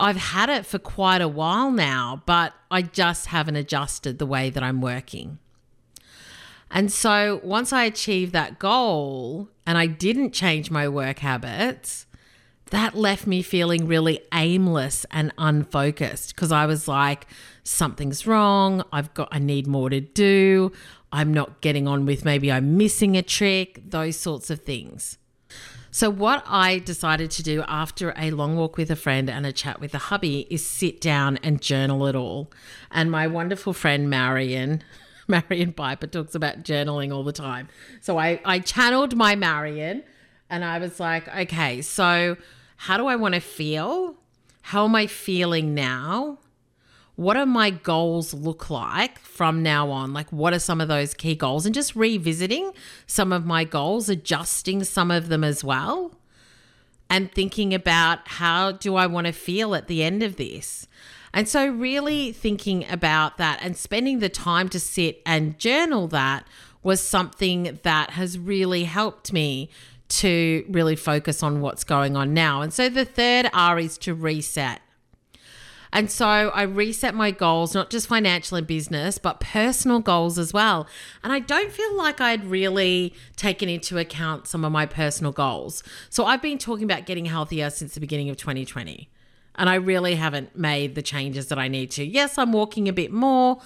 I've 0.00 0.16
had 0.16 0.48
it 0.48 0.64
for 0.64 0.78
quite 0.78 1.20
a 1.20 1.28
while 1.28 1.70
now, 1.70 2.22
but 2.26 2.54
I 2.70 2.82
just 2.82 3.26
haven't 3.26 3.56
adjusted 3.56 4.18
the 4.18 4.26
way 4.26 4.48
that 4.50 4.62
I'm 4.62 4.80
working. 4.80 5.38
And 6.72 6.90
so 6.90 7.40
once 7.44 7.72
I 7.72 7.84
achieved 7.84 8.32
that 8.32 8.58
goal 8.58 9.50
and 9.66 9.76
I 9.76 9.86
didn't 9.86 10.32
change 10.32 10.70
my 10.70 10.88
work 10.88 11.18
habits, 11.18 12.06
that 12.70 12.96
left 12.96 13.26
me 13.26 13.42
feeling 13.42 13.86
really 13.86 14.20
aimless 14.32 15.04
and 15.10 15.34
unfocused 15.36 16.34
because 16.34 16.50
I 16.50 16.64
was 16.64 16.88
like, 16.88 17.26
something's 17.62 18.26
wrong. 18.26 18.82
I've 18.90 19.12
got, 19.12 19.28
I 19.30 19.38
need 19.38 19.66
more 19.66 19.90
to 19.90 20.00
do. 20.00 20.72
I'm 21.12 21.34
not 21.34 21.60
getting 21.60 21.86
on 21.86 22.06
with 22.06 22.24
maybe 22.24 22.50
I'm 22.50 22.78
missing 22.78 23.18
a 23.18 23.22
trick, 23.22 23.82
those 23.90 24.16
sorts 24.16 24.48
of 24.48 24.62
things. 24.62 25.18
So, 25.94 26.08
what 26.08 26.42
I 26.46 26.78
decided 26.78 27.30
to 27.32 27.42
do 27.42 27.62
after 27.68 28.14
a 28.16 28.30
long 28.30 28.56
walk 28.56 28.78
with 28.78 28.90
a 28.90 28.96
friend 28.96 29.28
and 29.28 29.44
a 29.44 29.52
chat 29.52 29.78
with 29.78 29.94
a 29.94 29.98
hubby 29.98 30.46
is 30.48 30.66
sit 30.66 31.02
down 31.02 31.36
and 31.42 31.60
journal 31.60 32.06
it 32.06 32.16
all. 32.16 32.50
And 32.90 33.10
my 33.10 33.26
wonderful 33.26 33.74
friend 33.74 34.08
Marion, 34.08 34.82
Marion 35.32 35.72
Piper, 35.72 36.06
talks 36.06 36.34
about 36.34 36.62
journaling 36.62 37.12
all 37.12 37.24
the 37.24 37.32
time. 37.32 37.68
So, 38.00 38.18
I, 38.18 38.40
I 38.44 38.58
channeled 38.58 39.16
my 39.16 39.34
Marion 39.34 40.04
and 40.48 40.64
I 40.64 40.78
was 40.78 41.00
like, 41.00 41.28
okay, 41.34 41.82
so 41.82 42.36
how 42.76 42.96
do 42.96 43.06
I 43.06 43.16
want 43.16 43.34
to 43.34 43.40
feel? 43.40 44.16
How 44.62 44.84
am 44.84 44.94
I 44.94 45.06
feeling 45.06 45.74
now? 45.74 46.38
what 47.16 47.34
do 47.34 47.44
my 47.44 47.70
goals 47.70 48.32
look 48.32 48.70
like 48.70 49.18
from 49.18 49.62
now 49.62 49.90
on? 49.90 50.12
Like, 50.12 50.32
what 50.32 50.54
are 50.54 50.58
some 50.58 50.80
of 50.80 50.88
those 50.88 51.14
key 51.14 51.34
goals? 51.34 51.66
And 51.66 51.74
just 51.74 51.94
revisiting 51.94 52.72
some 53.06 53.32
of 53.32 53.44
my 53.44 53.64
goals, 53.64 54.08
adjusting 54.08 54.84
some 54.84 55.10
of 55.10 55.28
them 55.28 55.44
as 55.44 55.62
well, 55.62 56.12
and 57.10 57.30
thinking 57.30 57.74
about 57.74 58.26
how 58.26 58.72
do 58.72 58.96
I 58.96 59.06
want 59.06 59.26
to 59.26 59.32
feel 59.32 59.74
at 59.74 59.88
the 59.88 60.02
end 60.02 60.22
of 60.22 60.36
this. 60.36 60.86
And 61.34 61.48
so, 61.48 61.66
really 61.66 62.32
thinking 62.32 62.84
about 62.90 63.38
that 63.38 63.60
and 63.62 63.76
spending 63.76 64.18
the 64.18 64.28
time 64.28 64.68
to 64.70 64.80
sit 64.80 65.22
and 65.24 65.58
journal 65.58 66.06
that 66.08 66.46
was 66.82 67.00
something 67.00 67.78
that 67.82 68.10
has 68.10 68.38
really 68.38 68.84
helped 68.84 69.32
me 69.32 69.70
to 70.08 70.64
really 70.68 70.96
focus 70.96 71.42
on 71.42 71.62
what's 71.62 71.84
going 71.84 72.16
on 72.16 72.34
now. 72.34 72.60
And 72.60 72.72
so, 72.72 72.88
the 72.88 73.04
third 73.04 73.48
R 73.54 73.78
is 73.78 73.96
to 73.98 74.14
reset. 74.14 74.82
And 75.94 76.10
so 76.10 76.26
I 76.26 76.62
reset 76.62 77.14
my 77.14 77.30
goals, 77.30 77.74
not 77.74 77.90
just 77.90 78.06
financial 78.06 78.56
and 78.56 78.66
business, 78.66 79.18
but 79.18 79.40
personal 79.40 80.00
goals 80.00 80.38
as 80.38 80.52
well. 80.52 80.86
And 81.22 81.32
I 81.34 81.38
don't 81.38 81.70
feel 81.70 81.94
like 81.96 82.18
I'd 82.18 82.46
really 82.46 83.14
taken 83.36 83.68
into 83.68 83.98
account 83.98 84.46
some 84.46 84.64
of 84.64 84.72
my 84.72 84.86
personal 84.86 85.32
goals. 85.32 85.82
So 86.08 86.24
I've 86.24 86.40
been 86.40 86.56
talking 86.56 86.84
about 86.84 87.04
getting 87.04 87.26
healthier 87.26 87.68
since 87.68 87.92
the 87.92 88.00
beginning 88.00 88.30
of 88.30 88.38
2020. 88.38 89.10
And 89.54 89.68
I 89.68 89.74
really 89.74 90.14
haven't 90.14 90.56
made 90.56 90.94
the 90.94 91.02
changes 91.02 91.48
that 91.48 91.58
I 91.58 91.68
need 91.68 91.90
to. 91.92 92.04
Yes, 92.04 92.38
I'm 92.38 92.52
walking 92.52 92.88
a 92.88 92.92
bit 92.92 93.12
more, 93.12 93.60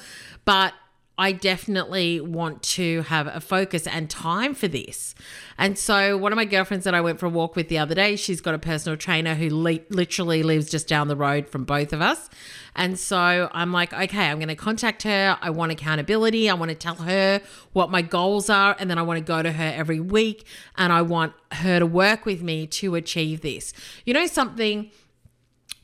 but 0.45 0.75
I 1.19 1.33
definitely 1.33 2.21
want 2.21 2.63
to 2.63 3.01
have 3.03 3.27
a 3.27 3.41
focus 3.41 3.87
and 3.87 4.11
time 4.11 4.55
for 4.55 4.69
this. 4.69 5.15
And 5.57 5.79
so, 5.79 6.19
one 6.19 6.31
of 6.31 6.37
my 6.37 6.45
girlfriends 6.45 6.85
that 6.85 6.95
I 6.95 7.01
went 7.01 7.19
for 7.19 7.25
a 7.25 7.31
walk 7.31 7.57
with 7.57 7.69
the 7.69 7.79
other 7.79 7.95
day, 7.95 8.17
she's 8.17 8.43
got 8.43 8.55
a 8.55 8.59
personal 8.59 8.99
trainer 8.99 9.35
who 9.35 9.49
le- 9.49 9.81
literally 9.89 10.43
lives 10.43 10.71
just 10.71 10.87
down 10.87 11.09
the 11.09 11.17
road 11.17 11.49
from 11.49 11.65
both 11.65 11.95
of 11.95 12.03
us. 12.03 12.29
And 12.75 12.99
so, 12.99 13.49
I'm 13.53 13.73
like, 13.73 13.95
okay, 13.95 14.27
I'm 14.27 14.39
going 14.39 14.49
to 14.49 14.55
contact 14.55 15.05
her. 15.05 15.39
I 15.41 15.49
want 15.49 15.73
accountability. 15.73 16.51
I 16.51 16.55
want 16.55 16.69
to 16.69 16.75
tell 16.75 16.97
her 16.97 17.41
what 17.73 17.91
my 17.91 18.03
goals 18.03 18.51
are. 18.51 18.77
And 18.79 18.91
then 18.91 18.99
I 18.99 19.03
want 19.03 19.17
to 19.17 19.25
go 19.25 19.43
to 19.43 19.53
her 19.53 19.73
every 19.75 20.01
week 20.01 20.47
and 20.77 20.93
I 20.93 21.01
want 21.01 21.33
her 21.53 21.79
to 21.79 21.87
work 21.87 22.27
with 22.27 22.43
me 22.43 22.67
to 22.67 22.95
achieve 22.95 23.41
this. 23.41 23.73
You 24.05 24.13
know, 24.13 24.27
something, 24.27 24.91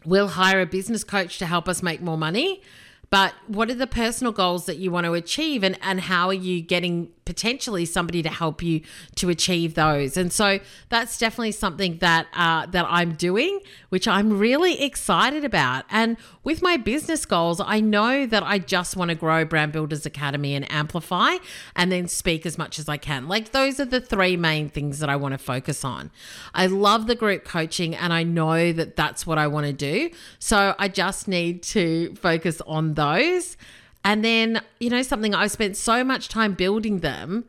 we'll 0.05 0.29
hire 0.29 0.61
a 0.61 0.67
business 0.67 1.05
coach 1.05 1.39
to 1.39 1.47
help 1.47 1.69
us 1.69 1.83
make 1.83 2.01
more 2.01 2.19
money. 2.19 2.63
But 3.11 3.35
what 3.47 3.71
are 3.71 3.75
the 3.75 3.87
personal 3.87 4.33
goals 4.33 4.65
that 4.67 4.79
you 4.79 4.91
want 4.91 5.05
to 5.05 5.13
achieve 5.13 5.63
and, 5.63 5.79
and 5.83 6.01
how 6.01 6.29
are 6.29 6.35
you 6.35 6.63
getting 6.63 7.11
potentially 7.33 7.87
somebody 7.87 8.23
to 8.23 8.29
help 8.29 8.63
you 8.63 8.83
to 9.15 9.31
achieve 9.31 9.75
those? 9.75 10.19
And 10.19 10.31
so 10.31 10.59
that's 10.91 11.17
definitely 11.17 11.53
something 11.53 11.97
that 11.99 12.27
uh, 12.35 12.67
that 12.67 12.85
I'm 12.89 13.15
doing, 13.15 13.61
which 13.89 14.07
I'm 14.07 14.39
really 14.39 14.83
excited 14.83 15.45
about. 15.45 15.87
And 15.91 16.19
with 16.45 16.61
my 16.61 16.77
business 16.77 17.25
goals, 17.25 17.59
I 17.65 17.81
know 17.81 18.27
that 18.27 18.43
I 18.43 18.59
just 18.59 18.97
want 18.97 19.09
to 19.09 19.15
grow 19.15 19.47
Brand 19.47 19.73
Builders 19.73 20.05
Academy 20.05 20.55
and 20.55 20.71
amplify 20.71 21.37
and 21.75 21.91
then 21.91 22.07
speak 22.07 22.45
as 22.45 22.59
much 22.59 22.79
as 22.79 22.87
I 22.87 22.99
can. 22.99 23.29
Like 23.29 23.53
those 23.53 23.81
are 23.81 23.87
the 23.87 24.01
three 24.01 24.37
main 24.37 24.69
things 24.69 24.99
that 24.99 25.09
I 25.09 25.17
want 25.17 25.33
to 25.33 25.39
focus 25.39 25.85
on. 25.85 26.11
I 26.53 26.67
love 26.67 27.07
the 27.07 27.15
group 27.15 27.45
coaching 27.45 27.95
and 27.95 28.13
I 28.13 28.25
know 28.25 28.73
that 28.73 28.97
that's 28.97 29.27
what 29.27 29.39
I 29.39 29.47
want 29.47 29.67
to 29.67 29.73
do. 29.73 30.11
So 30.39 30.75
I 30.79 30.89
just 30.89 31.29
need 31.29 31.63
to 31.65 32.15
focus 32.17 32.61
on 32.67 32.95
those. 32.95 33.57
And 34.05 34.25
then, 34.25 34.63
you 34.81 34.91
know, 34.91 35.03
something 35.03 35.35
I've 35.35 35.51
spent 35.51 35.77
so 35.77 36.03
much 36.03 36.29
time 36.29 36.55
building 36.55 37.01
them. 37.01 37.45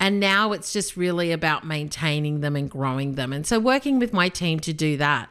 And 0.00 0.20
now 0.20 0.52
it's 0.52 0.72
just 0.72 0.96
really 0.96 1.32
about 1.32 1.66
maintaining 1.66 2.40
them 2.40 2.54
and 2.54 2.70
growing 2.70 3.14
them. 3.14 3.32
And 3.32 3.46
so 3.46 3.58
working 3.58 3.98
with 3.98 4.12
my 4.12 4.28
team 4.28 4.60
to 4.60 4.72
do 4.72 4.96
that. 4.96 5.28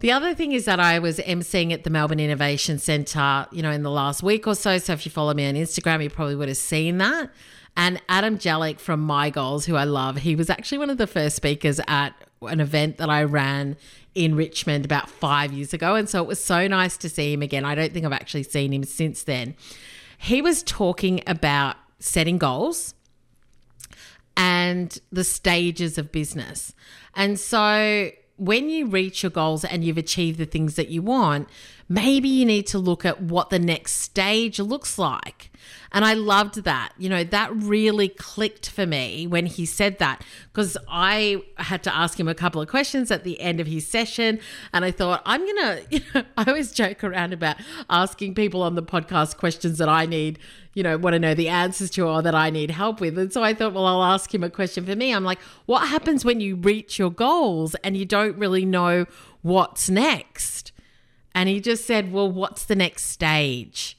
The 0.00 0.12
other 0.12 0.34
thing 0.34 0.52
is 0.52 0.64
that 0.64 0.80
I 0.80 0.98
was 0.98 1.18
emceeing 1.18 1.72
at 1.72 1.84
the 1.84 1.90
Melbourne 1.90 2.20
Innovation 2.20 2.78
Centre, 2.78 3.46
you 3.52 3.62
know, 3.62 3.70
in 3.70 3.82
the 3.82 3.90
last 3.90 4.22
week 4.22 4.46
or 4.46 4.54
so. 4.54 4.78
So 4.78 4.92
if 4.92 5.06
you 5.06 5.10
follow 5.10 5.34
me 5.34 5.46
on 5.46 5.54
Instagram, 5.54 6.02
you 6.02 6.10
probably 6.10 6.36
would 6.36 6.48
have 6.48 6.56
seen 6.56 6.98
that. 6.98 7.30
And 7.76 8.00
Adam 8.08 8.38
Jellick 8.38 8.78
from 8.80 9.00
My 9.00 9.30
Goals, 9.30 9.66
who 9.66 9.76
I 9.76 9.84
love, 9.84 10.18
he 10.18 10.36
was 10.36 10.48
actually 10.48 10.78
one 10.78 10.90
of 10.90 10.98
the 10.98 11.06
first 11.06 11.36
speakers 11.36 11.80
at 11.88 12.14
an 12.42 12.60
event 12.60 12.98
that 12.98 13.10
I 13.10 13.24
ran 13.24 13.76
in 14.14 14.34
Richmond 14.34 14.84
about 14.84 15.10
five 15.10 15.52
years 15.52 15.74
ago. 15.74 15.94
And 15.94 16.08
so 16.08 16.22
it 16.22 16.28
was 16.28 16.42
so 16.42 16.66
nice 16.68 16.96
to 16.98 17.08
see 17.08 17.32
him 17.32 17.42
again. 17.42 17.64
I 17.64 17.74
don't 17.74 17.92
think 17.92 18.06
I've 18.06 18.12
actually 18.12 18.44
seen 18.44 18.72
him 18.72 18.84
since 18.84 19.24
then. 19.24 19.54
He 20.18 20.40
was 20.40 20.62
talking 20.62 21.22
about 21.26 21.76
setting 21.98 22.38
goals 22.38 22.94
and 24.36 24.98
the 25.10 25.24
stages 25.24 25.98
of 25.98 26.12
business. 26.12 26.74
And 27.14 27.38
so 27.38 28.10
when 28.36 28.68
you 28.68 28.86
reach 28.86 29.22
your 29.22 29.30
goals 29.30 29.64
and 29.64 29.84
you've 29.84 29.98
achieved 29.98 30.38
the 30.38 30.46
things 30.46 30.74
that 30.74 30.88
you 30.88 31.02
want, 31.02 31.48
maybe 31.88 32.28
you 32.28 32.44
need 32.44 32.66
to 32.66 32.78
look 32.78 33.04
at 33.04 33.20
what 33.20 33.50
the 33.50 33.58
next 33.58 33.92
stage 33.92 34.58
looks 34.58 34.98
like. 34.98 35.50
And 35.92 36.04
I 36.04 36.14
loved 36.14 36.64
that. 36.64 36.92
You 36.98 37.08
know, 37.08 37.22
that 37.24 37.54
really 37.54 38.08
clicked 38.08 38.68
for 38.68 38.86
me 38.86 39.26
when 39.26 39.46
he 39.46 39.64
said 39.64 39.98
that 40.00 40.24
because 40.52 40.76
I 40.88 41.42
had 41.58 41.82
to 41.84 41.94
ask 41.94 42.18
him 42.18 42.26
a 42.26 42.34
couple 42.34 42.60
of 42.60 42.68
questions 42.68 43.10
at 43.10 43.22
the 43.22 43.40
end 43.40 43.60
of 43.60 43.66
his 43.66 43.86
session. 43.86 44.40
And 44.72 44.84
I 44.84 44.90
thought, 44.90 45.22
I'm 45.24 45.40
going 45.40 45.56
to, 45.56 45.86
you 45.90 46.00
know, 46.14 46.24
I 46.36 46.44
always 46.46 46.72
joke 46.72 47.04
around 47.04 47.32
about 47.32 47.56
asking 47.88 48.34
people 48.34 48.62
on 48.62 48.74
the 48.74 48.82
podcast 48.82 49.36
questions 49.36 49.78
that 49.78 49.88
I 49.88 50.06
need, 50.06 50.38
you 50.74 50.82
know, 50.82 50.98
want 50.98 51.14
to 51.14 51.18
know 51.18 51.34
the 51.34 51.48
answers 51.48 51.90
to 51.90 52.06
or 52.06 52.22
that 52.22 52.34
I 52.34 52.50
need 52.50 52.70
help 52.70 53.00
with. 53.00 53.18
And 53.18 53.32
so 53.32 53.42
I 53.42 53.54
thought, 53.54 53.72
well, 53.72 53.86
I'll 53.86 54.02
ask 54.02 54.34
him 54.34 54.44
a 54.44 54.50
question 54.50 54.84
for 54.84 54.96
me. 54.96 55.14
I'm 55.14 55.24
like, 55.24 55.40
what 55.66 55.88
happens 55.88 56.24
when 56.24 56.40
you 56.40 56.56
reach 56.56 56.98
your 56.98 57.10
goals 57.10 57.74
and 57.76 57.96
you 57.96 58.04
don't 58.04 58.36
really 58.36 58.64
know 58.64 59.06
what's 59.42 59.88
next? 59.88 60.72
And 61.34 61.48
he 61.48 61.60
just 61.60 61.84
said, 61.84 62.12
well, 62.12 62.30
what's 62.30 62.64
the 62.64 62.76
next 62.76 63.04
stage? 63.04 63.96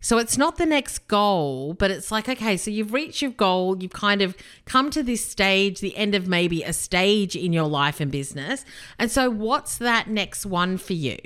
So 0.00 0.18
it's 0.18 0.38
not 0.38 0.56
the 0.56 0.66
next 0.66 1.08
goal, 1.08 1.74
but 1.74 1.90
it's 1.90 2.12
like, 2.12 2.28
okay, 2.28 2.56
so 2.56 2.70
you've 2.70 2.92
reached 2.92 3.22
your 3.22 3.32
goal, 3.32 3.76
you've 3.82 3.92
kind 3.92 4.22
of 4.22 4.36
come 4.64 4.88
to 4.90 5.02
this 5.02 5.24
stage, 5.24 5.80
the 5.80 5.96
end 5.96 6.14
of 6.14 6.28
maybe 6.28 6.62
a 6.62 6.72
stage 6.72 7.34
in 7.34 7.52
your 7.52 7.66
life 7.66 7.98
and 7.98 8.12
business. 8.12 8.64
And 9.00 9.10
so, 9.10 9.28
what's 9.28 9.78
that 9.78 10.08
next 10.08 10.46
one 10.46 10.78
for 10.78 10.92
you? 10.92 11.18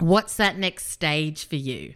What's 0.00 0.34
that 0.36 0.58
next 0.58 0.90
stage 0.90 1.46
for 1.46 1.54
you? 1.54 1.94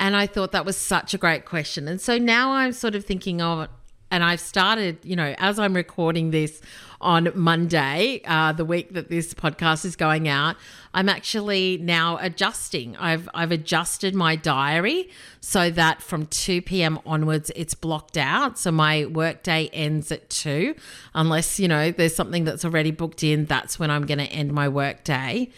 And 0.00 0.16
I 0.16 0.26
thought 0.26 0.52
that 0.52 0.64
was 0.64 0.78
such 0.78 1.12
a 1.12 1.18
great 1.18 1.44
question. 1.44 1.86
And 1.86 2.00
so 2.00 2.16
now 2.16 2.52
I'm 2.52 2.72
sort 2.72 2.94
of 2.94 3.04
thinking 3.04 3.42
of, 3.42 3.68
and 4.10 4.24
I've 4.24 4.40
started, 4.40 4.98
you 5.04 5.14
know, 5.14 5.34
as 5.38 5.58
I'm 5.58 5.76
recording 5.76 6.30
this 6.30 6.62
on 7.02 7.30
Monday, 7.34 8.22
uh, 8.24 8.52
the 8.52 8.64
week 8.64 8.94
that 8.94 9.10
this 9.10 9.34
podcast 9.34 9.84
is 9.84 9.96
going 9.96 10.26
out, 10.26 10.56
I'm 10.94 11.08
actually 11.08 11.78
now 11.80 12.18
adjusting. 12.20 12.96
I've 12.96 13.28
I've 13.34 13.52
adjusted 13.52 14.14
my 14.14 14.36
diary 14.36 15.10
so 15.40 15.70
that 15.70 16.02
from 16.02 16.26
2 16.26 16.62
p.m. 16.62 16.98
onwards 17.06 17.52
it's 17.54 17.74
blocked 17.74 18.16
out. 18.16 18.58
So 18.58 18.72
my 18.72 19.04
workday 19.06 19.68
ends 19.72 20.10
at 20.10 20.28
two, 20.28 20.74
unless 21.14 21.60
you 21.60 21.68
know 21.68 21.92
there's 21.92 22.16
something 22.16 22.44
that's 22.44 22.64
already 22.64 22.90
booked 22.90 23.22
in. 23.22 23.44
That's 23.44 23.78
when 23.78 23.90
I'm 23.90 24.06
going 24.06 24.18
to 24.18 24.24
end 24.24 24.52
my 24.52 24.68
workday 24.68 25.50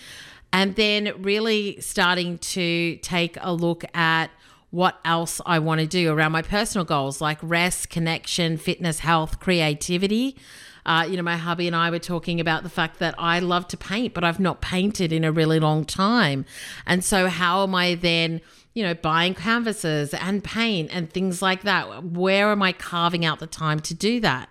and 0.52 0.76
then 0.76 1.12
really 1.22 1.80
starting 1.80 2.38
to 2.38 2.96
take 2.96 3.36
a 3.40 3.52
look 3.52 3.84
at 3.94 4.30
what 4.70 4.98
else 5.04 5.40
I 5.44 5.58
want 5.58 5.80
to 5.80 5.86
do 5.86 6.12
around 6.12 6.32
my 6.32 6.42
personal 6.42 6.84
goals 6.84 7.20
like 7.20 7.38
rest, 7.42 7.90
connection, 7.90 8.56
fitness, 8.56 9.00
health, 9.00 9.38
creativity. 9.38 10.36
Uh, 10.84 11.06
you 11.08 11.16
know, 11.16 11.22
my 11.22 11.36
hubby 11.36 11.66
and 11.66 11.76
I 11.76 11.90
were 11.90 11.98
talking 11.98 12.40
about 12.40 12.64
the 12.64 12.68
fact 12.68 12.98
that 12.98 13.14
I 13.18 13.38
love 13.38 13.68
to 13.68 13.76
paint, 13.76 14.14
but 14.14 14.24
I've 14.24 14.40
not 14.40 14.60
painted 14.60 15.12
in 15.12 15.24
a 15.24 15.30
really 15.30 15.60
long 15.60 15.84
time. 15.84 16.44
And 16.86 17.04
so, 17.04 17.28
how 17.28 17.62
am 17.62 17.74
I 17.74 17.94
then? 17.94 18.40
you 18.74 18.82
know, 18.82 18.94
buying 18.94 19.34
canvases 19.34 20.14
and 20.14 20.42
paint 20.42 20.90
and 20.92 21.12
things 21.12 21.42
like 21.42 21.62
that. 21.62 22.04
Where 22.04 22.50
am 22.50 22.62
I 22.62 22.72
carving 22.72 23.24
out 23.24 23.38
the 23.38 23.46
time 23.46 23.80
to 23.80 23.94
do 23.94 24.20
that? 24.20 24.48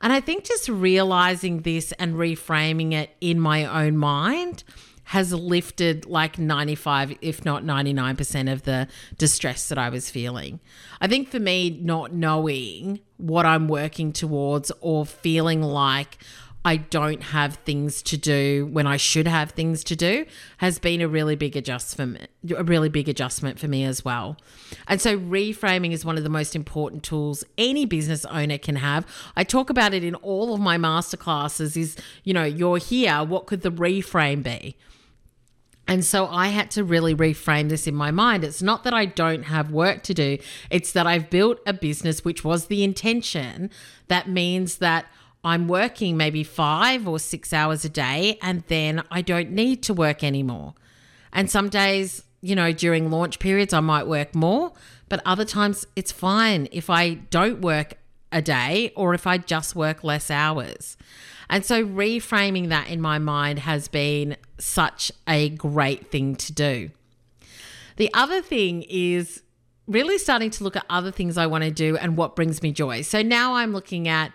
And 0.00 0.12
I 0.12 0.20
think 0.20 0.44
just 0.44 0.68
realizing 0.68 1.62
this 1.62 1.92
and 1.92 2.14
reframing 2.14 2.92
it 2.92 3.10
in 3.20 3.40
my 3.40 3.64
own 3.64 3.96
mind 3.96 4.64
has 5.06 5.32
lifted 5.32 6.04
like 6.06 6.36
95, 6.36 7.16
if 7.20 7.44
not 7.44 7.62
99% 7.62 8.52
of 8.52 8.64
the 8.64 8.88
distress 9.18 9.68
that 9.68 9.78
I 9.78 9.88
was 9.88 10.10
feeling. 10.10 10.58
I 11.00 11.06
think 11.06 11.28
for 11.28 11.38
me, 11.38 11.78
not 11.80 12.12
knowing 12.12 12.98
what 13.16 13.46
I'm 13.46 13.68
working 13.68 14.12
towards 14.12 14.72
or 14.80 15.06
feeling 15.06 15.62
like 15.62 16.18
I 16.66 16.78
don't 16.78 17.22
have 17.22 17.54
things 17.64 18.02
to 18.02 18.16
do 18.16 18.66
when 18.66 18.88
I 18.88 18.96
should 18.96 19.28
have 19.28 19.52
things 19.52 19.84
to 19.84 19.94
do 19.94 20.26
has 20.56 20.80
been 20.80 21.00
a 21.00 21.06
really 21.06 21.36
big 21.36 21.56
adjustment 21.56 22.28
a 22.56 22.64
really 22.64 22.88
big 22.88 23.08
adjustment 23.08 23.60
for 23.60 23.68
me 23.68 23.84
as 23.84 24.04
well. 24.04 24.36
And 24.88 25.00
so 25.00 25.16
reframing 25.16 25.92
is 25.92 26.04
one 26.04 26.16
of 26.16 26.24
the 26.24 26.28
most 26.28 26.56
important 26.56 27.04
tools 27.04 27.44
any 27.56 27.86
business 27.86 28.24
owner 28.24 28.58
can 28.58 28.76
have. 28.76 29.06
I 29.36 29.44
talk 29.44 29.70
about 29.70 29.94
it 29.94 30.02
in 30.02 30.16
all 30.16 30.54
of 30.54 30.60
my 30.60 30.76
masterclasses 30.76 31.76
is, 31.76 31.96
you 32.24 32.34
know, 32.34 32.44
you're 32.44 32.78
here, 32.78 33.24
what 33.24 33.46
could 33.46 33.62
the 33.62 33.70
reframe 33.70 34.42
be? 34.42 34.76
And 35.88 36.04
so 36.04 36.26
I 36.26 36.48
had 36.48 36.72
to 36.72 36.82
really 36.82 37.14
reframe 37.14 37.68
this 37.68 37.86
in 37.86 37.94
my 37.94 38.10
mind. 38.10 38.42
It's 38.42 38.62
not 38.62 38.82
that 38.82 38.94
I 38.94 39.06
don't 39.06 39.44
have 39.44 39.70
work 39.70 40.02
to 40.04 40.14
do, 40.14 40.38
it's 40.70 40.90
that 40.92 41.06
I've 41.06 41.30
built 41.30 41.60
a 41.64 41.72
business, 41.72 42.24
which 42.24 42.42
was 42.42 42.66
the 42.66 42.82
intention. 42.82 43.70
That 44.08 44.28
means 44.28 44.78
that 44.78 45.06
I'm 45.46 45.68
working 45.68 46.16
maybe 46.16 46.42
five 46.42 47.06
or 47.06 47.20
six 47.20 47.52
hours 47.52 47.84
a 47.84 47.88
day, 47.88 48.36
and 48.42 48.64
then 48.66 49.04
I 49.12 49.22
don't 49.22 49.52
need 49.52 49.80
to 49.84 49.94
work 49.94 50.24
anymore. 50.24 50.74
And 51.32 51.48
some 51.48 51.68
days, 51.68 52.24
you 52.40 52.56
know, 52.56 52.72
during 52.72 53.12
launch 53.12 53.38
periods, 53.38 53.72
I 53.72 53.78
might 53.78 54.08
work 54.08 54.34
more, 54.34 54.72
but 55.08 55.22
other 55.24 55.44
times 55.44 55.86
it's 55.94 56.10
fine 56.10 56.66
if 56.72 56.90
I 56.90 57.14
don't 57.14 57.60
work 57.60 57.94
a 58.32 58.42
day 58.42 58.92
or 58.96 59.14
if 59.14 59.24
I 59.24 59.38
just 59.38 59.76
work 59.76 60.02
less 60.02 60.32
hours. 60.32 60.96
And 61.48 61.64
so 61.64 61.86
reframing 61.86 62.70
that 62.70 62.88
in 62.88 63.00
my 63.00 63.18
mind 63.20 63.60
has 63.60 63.86
been 63.86 64.36
such 64.58 65.12
a 65.28 65.50
great 65.50 66.10
thing 66.10 66.34
to 66.36 66.52
do. 66.52 66.90
The 67.98 68.12
other 68.14 68.42
thing 68.42 68.82
is 68.88 69.42
really 69.86 70.18
starting 70.18 70.50
to 70.50 70.64
look 70.64 70.74
at 70.74 70.84
other 70.90 71.12
things 71.12 71.38
I 71.38 71.46
want 71.46 71.62
to 71.62 71.70
do 71.70 71.96
and 71.96 72.16
what 72.16 72.34
brings 72.34 72.62
me 72.62 72.72
joy. 72.72 73.02
So 73.02 73.22
now 73.22 73.54
I'm 73.54 73.72
looking 73.72 74.08
at 74.08 74.32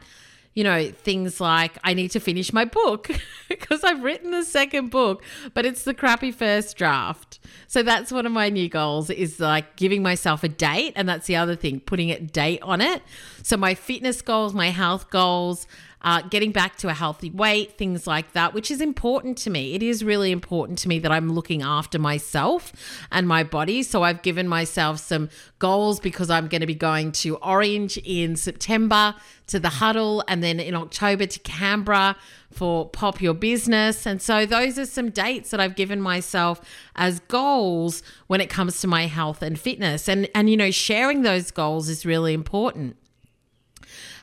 you 0.54 0.64
know, 0.64 0.92
things 0.92 1.40
like 1.40 1.78
I 1.84 1.94
need 1.94 2.12
to 2.12 2.20
finish 2.20 2.52
my 2.52 2.66
book 2.66 3.10
because 3.50 3.84
I've 3.84 4.04
written 4.04 4.32
the 4.32 4.44
second 4.44 4.90
book, 4.90 5.24
but 5.54 5.66
it's 5.66 5.84
the 5.84 5.94
crappy 5.94 6.32
first 6.32 6.76
draft. 6.76 7.40
So 7.68 7.84
that's 7.84 8.12
one 8.12 8.26
of 8.26 8.34
my 8.34 8.50
new 8.50 8.68
goals 8.68 9.10
is 9.10 9.40
like 9.40 9.78
giving 9.78 10.04
myself 10.04 10.44
a 10.44 10.50
date. 10.50 10.94
And 10.96 11.08
that's 11.08 11.28
the 11.28 11.38
other 11.38 11.56
thing, 11.56 11.80
putting 11.80 12.12
a 12.12 12.20
date 12.20 12.62
on 12.64 12.82
it. 12.82 13.02
So 13.44 13.56
my 13.56 13.76
fitness 13.76 14.22
goals, 14.22 14.54
my 14.54 14.70
health 14.70 15.10
goals, 15.10 15.68
uh, 16.04 16.22
getting 16.24 16.52
back 16.52 16.78
to 16.78 16.88
a 16.88 16.94
healthy 16.94 17.30
weight, 17.30 17.78
things 17.78 18.08
like 18.08 18.34
that, 18.34 18.54
which 18.54 18.72
is 18.72 18.82
important 18.82 19.38
to 19.40 19.50
me. 19.50 19.74
It 19.74 19.84
is 19.84 20.04
really 20.04 20.32
important 20.32 20.80
to 20.80 20.88
me 20.88 21.00
that 21.00 21.12
I'm 21.12 21.32
looking 21.32 21.62
after 21.62 22.00
myself 22.00 22.74
and 23.12 23.28
my 23.28 23.44
body. 23.44 23.84
So 23.84 24.04
I've 24.04 24.22
given 24.22 24.48
myself 24.48 25.00
some 25.00 25.30
goals 25.60 26.00
because 26.00 26.30
I'm 26.30 26.48
going 26.48 26.62
to 26.62 26.68
be 26.68 26.76
going 26.76 27.12
to 27.14 27.36
Orange 27.38 27.98
in 28.00 28.36
September 28.36 29.16
to 29.48 29.60
the 29.60 29.70
huddle 29.70 30.24
and 30.28 30.42
then 30.42 30.60
in 30.60 30.76
October 30.76 31.26
to 31.26 31.40
Canberra 31.40 32.16
for 32.52 32.90
Pop 32.90 33.22
Your 33.22 33.34
Business. 33.34 34.06
And 34.06 34.22
so 34.22 34.46
those 34.46 34.80
are 34.80 34.86
some 34.86 35.10
dates 35.10 35.52
that 35.52 35.60
I've 35.60 35.76
given 35.76 36.02
myself 36.02 36.62
as 36.96 37.20
goals 37.22 38.02
when 38.28 38.42
it 38.42 38.50
comes 38.50 38.82
to 38.82 38.88
my 38.88 39.06
health 39.08 39.42
and 39.42 39.60
fitness. 39.60 40.08
And 40.08 40.30
and 40.34 40.50
you 40.50 40.58
know, 40.58 40.72
sharing 40.72 41.22
those 41.22 41.52
goals 41.52 41.90
is 41.90 42.06
really 42.06 42.34
important 42.34 42.98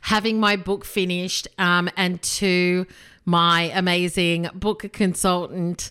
having 0.03 0.41
my 0.41 0.57
book 0.57 0.85
finished, 0.85 1.49
um, 1.59 1.89
and 1.97 2.23
to 2.23 2.87
my 3.25 3.71
amazing 3.75 4.49
book 4.55 4.91
consultant, 4.93 5.91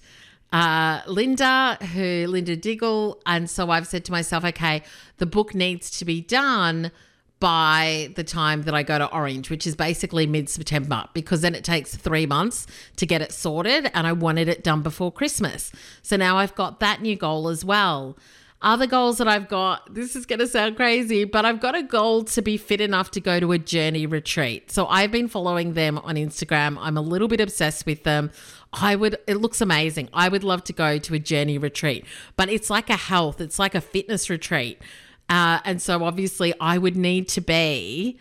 uh, 0.52 1.02
Linda, 1.08 1.78
who 1.94 2.26
Linda 2.28 2.56
Diggle. 2.56 3.22
And 3.26 3.50
so 3.50 3.70
I've 3.70 3.88
said 3.88 4.06
to 4.06 4.12
myself, 4.12 4.44
okay, 4.44 4.82
the 5.18 5.26
book 5.26 5.54
needs 5.54 5.92
to 6.00 6.06
be 6.06 6.22
done 6.22 6.92
by 7.40 8.10
the 8.16 8.24
time 8.24 8.64
that 8.64 8.74
I 8.74 8.82
go 8.82 8.98
to 8.98 9.06
Orange, 9.12 9.52
which 9.52 9.68
is 9.68 9.76
basically 9.76 10.26
mid 10.26 10.50
September, 10.50 11.08
because 11.14 11.42
then 11.42 11.54
it 11.54 11.64
takes 11.64 11.96
three 11.96 12.26
months 12.26 12.66
to 12.96 13.06
get 13.06 13.22
it 13.22 13.32
sorted. 13.32 13.92
And 13.94 14.08
I 14.08 14.14
wanted 14.14 14.48
it 14.48 14.64
done 14.64 14.82
before 14.82 15.12
Christmas. 15.12 15.72
So 16.02 16.16
now 16.16 16.38
I've 16.38 16.56
got 16.56 16.80
that 16.80 17.02
new 17.02 17.16
goal 17.16 17.50
as 17.50 17.64
well. 17.64 18.18
Other 18.60 18.88
goals 18.88 19.20
that 19.20 19.28
I've 19.28 19.48
got, 19.48 19.94
this 19.94 20.16
is 20.16 20.26
going 20.26 20.40
to 20.40 20.48
sound 20.48 20.78
crazy, 20.78 21.26
but 21.26 21.46
I've 21.46 21.60
got 21.60 21.76
a 21.76 21.84
goal 21.84 22.24
to 22.24 22.42
be 22.42 22.58
fit 22.58 22.82
enough 22.82 23.12
to 23.12 23.22
go 23.22 23.40
to 23.40 23.52
a 23.52 23.60
journey 23.60 24.08
retreat. 24.08 24.72
So 24.72 24.88
I've 24.88 25.12
been 25.12 25.28
following 25.28 25.74
them 25.74 26.00
on 26.00 26.16
Instagram. 26.16 26.76
I'm 26.80 26.98
a 26.98 27.02
little 27.02 27.28
bit 27.28 27.40
obsessed 27.40 27.86
with 27.86 28.04
them. 28.04 28.32
I 28.74 28.96
would, 28.96 29.18
it 29.28 29.36
looks 29.36 29.62
amazing. 29.62 30.10
I 30.12 30.28
would 30.28 30.44
love 30.44 30.64
to 30.66 30.74
go 30.74 30.98
to 30.98 31.14
a 31.14 31.20
journey 31.20 31.60
retreat, 31.60 32.04
but 32.36 32.50
it's 32.50 32.72
like 32.72 32.90
a 32.90 32.98
health, 32.98 33.40
it's 33.42 33.60
like 33.60 33.76
a 33.76 33.82
fitness 33.82 34.28
retreat. 34.28 34.82
Uh, 35.30 35.60
and 35.64 35.80
so 35.80 36.04
obviously 36.04 36.54
I 36.60 36.80
would 36.80 36.96
need 36.96 37.28
to 37.30 37.42
be 37.42 38.20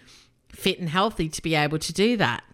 fit 0.50 0.78
and 0.78 0.90
healthy 0.90 1.30
to 1.30 1.40
be 1.40 1.54
able 1.54 1.78
to 1.78 1.92
do 1.94 2.16
that. 2.18 2.44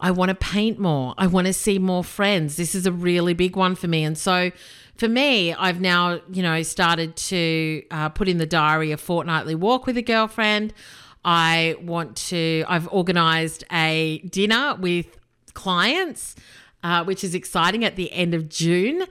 I 0.00 0.10
want 0.10 0.28
to 0.28 0.34
paint 0.34 0.78
more. 0.78 1.14
I 1.18 1.26
want 1.26 1.46
to 1.46 1.52
see 1.52 1.78
more 1.78 2.04
friends. 2.04 2.56
This 2.56 2.74
is 2.74 2.86
a 2.86 2.92
really 2.92 3.34
big 3.34 3.56
one 3.56 3.74
for 3.74 3.88
me. 3.88 4.04
And 4.04 4.16
so 4.16 4.50
for 4.96 5.08
me, 5.08 5.52
I've 5.54 5.80
now, 5.80 6.20
you 6.30 6.42
know, 6.42 6.62
started 6.62 7.16
to 7.16 7.82
uh, 7.90 8.08
put 8.10 8.28
in 8.28 8.38
the 8.38 8.46
diary 8.46 8.92
a 8.92 8.96
fortnightly 8.96 9.54
walk 9.54 9.86
with 9.86 9.96
a 9.96 10.02
girlfriend. 10.02 10.72
I 11.24 11.76
want 11.80 12.16
to, 12.28 12.64
I've 12.68 12.88
organized 12.92 13.64
a 13.72 14.18
dinner 14.18 14.76
with 14.78 15.18
clients, 15.54 16.36
uh, 16.82 17.04
which 17.04 17.24
is 17.24 17.34
exciting 17.34 17.84
at 17.84 17.96
the 17.96 18.12
end 18.12 18.34
of 18.34 18.48
June. 18.48 19.04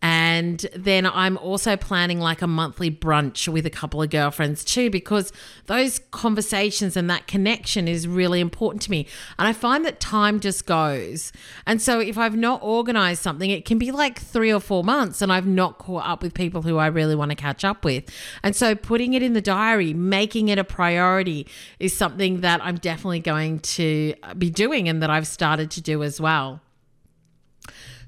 And 0.00 0.64
then 0.76 1.06
I'm 1.06 1.36
also 1.38 1.76
planning 1.76 2.20
like 2.20 2.40
a 2.40 2.46
monthly 2.46 2.90
brunch 2.90 3.48
with 3.48 3.66
a 3.66 3.70
couple 3.70 4.00
of 4.00 4.10
girlfriends 4.10 4.64
too, 4.64 4.90
because 4.90 5.32
those 5.66 5.98
conversations 6.12 6.96
and 6.96 7.10
that 7.10 7.26
connection 7.26 7.88
is 7.88 8.06
really 8.06 8.40
important 8.40 8.82
to 8.82 8.90
me. 8.92 9.08
And 9.38 9.48
I 9.48 9.52
find 9.52 9.84
that 9.84 9.98
time 9.98 10.38
just 10.38 10.66
goes. 10.66 11.32
And 11.66 11.82
so 11.82 11.98
if 11.98 12.16
I've 12.16 12.36
not 12.36 12.62
organized 12.62 13.22
something, 13.22 13.50
it 13.50 13.64
can 13.64 13.78
be 13.78 13.90
like 13.90 14.20
three 14.20 14.52
or 14.52 14.60
four 14.60 14.84
months 14.84 15.20
and 15.20 15.32
I've 15.32 15.48
not 15.48 15.78
caught 15.78 16.06
up 16.06 16.22
with 16.22 16.32
people 16.32 16.62
who 16.62 16.76
I 16.76 16.86
really 16.86 17.16
want 17.16 17.30
to 17.32 17.36
catch 17.36 17.64
up 17.64 17.84
with. 17.84 18.04
And 18.44 18.54
so 18.54 18.76
putting 18.76 19.14
it 19.14 19.22
in 19.22 19.32
the 19.32 19.40
diary, 19.40 19.94
making 19.94 20.48
it 20.48 20.58
a 20.58 20.64
priority 20.64 21.48
is 21.80 21.96
something 21.96 22.42
that 22.42 22.60
I'm 22.62 22.76
definitely 22.76 23.20
going 23.20 23.58
to 23.60 24.14
be 24.36 24.48
doing 24.48 24.88
and 24.88 25.02
that 25.02 25.10
I've 25.10 25.26
started 25.26 25.72
to 25.72 25.80
do 25.80 26.04
as 26.04 26.20
well. 26.20 26.60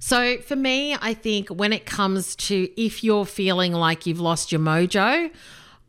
So 0.02 0.38
for 0.38 0.56
me, 0.56 0.96
I 1.00 1.12
think 1.12 1.50
when 1.50 1.74
it 1.74 1.84
comes 1.84 2.34
to 2.36 2.68
if 2.80 3.04
you're 3.04 3.26
feeling 3.26 3.74
like 3.74 4.06
you've 4.06 4.18
lost 4.18 4.50
your 4.50 4.60
mojo, 4.60 5.30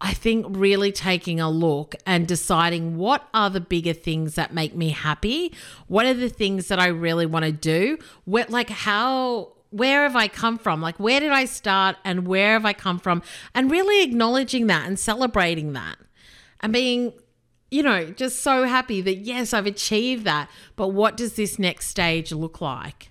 I 0.01 0.13
think 0.13 0.45
really 0.49 0.91
taking 0.91 1.39
a 1.39 1.49
look 1.49 1.95
and 2.05 2.27
deciding 2.27 2.97
what 2.97 3.27
are 3.33 3.49
the 3.49 3.61
bigger 3.61 3.93
things 3.93 4.35
that 4.35 4.53
make 4.53 4.75
me 4.75 4.89
happy? 4.89 5.53
What 5.87 6.05
are 6.05 6.13
the 6.13 6.27
things 6.27 6.67
that 6.67 6.77
I 6.77 6.87
really 6.87 7.25
want 7.25 7.45
to 7.45 7.53
do? 7.53 7.97
What 8.25 8.49
like 8.49 8.69
how 8.69 9.53
where 9.69 10.03
have 10.03 10.17
I 10.17 10.27
come 10.27 10.57
from? 10.57 10.81
Like, 10.81 10.99
where 10.99 11.21
did 11.21 11.31
I 11.31 11.45
start 11.45 11.95
and 12.03 12.27
where 12.27 12.53
have 12.53 12.65
I 12.65 12.73
come 12.73 12.99
from? 12.99 13.23
And 13.55 13.71
really 13.71 14.03
acknowledging 14.03 14.67
that 14.67 14.85
and 14.85 14.99
celebrating 14.99 15.71
that 15.71 15.97
and 16.59 16.73
being, 16.73 17.13
you 17.69 17.81
know, 17.81 18.07
just 18.07 18.41
so 18.41 18.65
happy 18.65 18.99
that, 18.99 19.19
yes, 19.19 19.53
I've 19.53 19.65
achieved 19.65 20.25
that. 20.25 20.49
But 20.75 20.89
what 20.89 21.15
does 21.15 21.35
this 21.35 21.57
next 21.57 21.87
stage 21.87 22.33
look 22.33 22.59
like? 22.59 23.10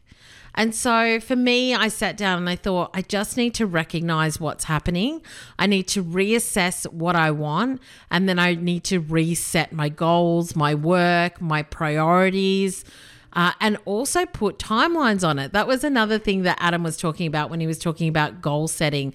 And 0.61 0.75
so 0.75 1.21
for 1.21 1.37
me, 1.37 1.75
I 1.75 1.89
sat 1.89 2.19
down 2.19 2.37
and 2.37 2.47
I 2.47 2.55
thought, 2.55 2.91
I 2.93 3.01
just 3.01 3.39
need 3.39 3.55
to 3.55 3.65
recognize 3.65 4.39
what's 4.39 4.65
happening. 4.65 5.23
I 5.59 5.67
need 5.67 5.89
to 5.89 6.05
reassess 6.05 6.85
what 6.93 7.17
I 7.17 7.31
want. 7.31 7.81
And 8.11 8.29
then 8.29 8.39
I 8.39 8.57
need 8.57 8.85
to 8.85 9.01
reset 9.01 9.73
my 9.73 9.89
goals, 9.89 10.55
my 10.55 10.75
work, 10.75 11.41
my 11.41 11.63
priorities. 11.63 12.85
Uh, 13.33 13.53
and 13.59 13.79
also 13.87 14.27
put 14.27 14.59
timelines 14.59 15.27
on 15.27 15.39
it. 15.39 15.55
That 15.55 15.67
was 15.67 15.83
another 15.83 16.19
thing 16.19 16.43
that 16.43 16.59
Adam 16.61 16.83
was 16.83 16.99
talking 16.99 17.27
about 17.27 17.49
when 17.49 17.61
he 17.61 17.67
was 17.67 17.79
talking 17.79 18.11
about 18.11 18.43
goal 18.43 18.69
setting 18.69 19.15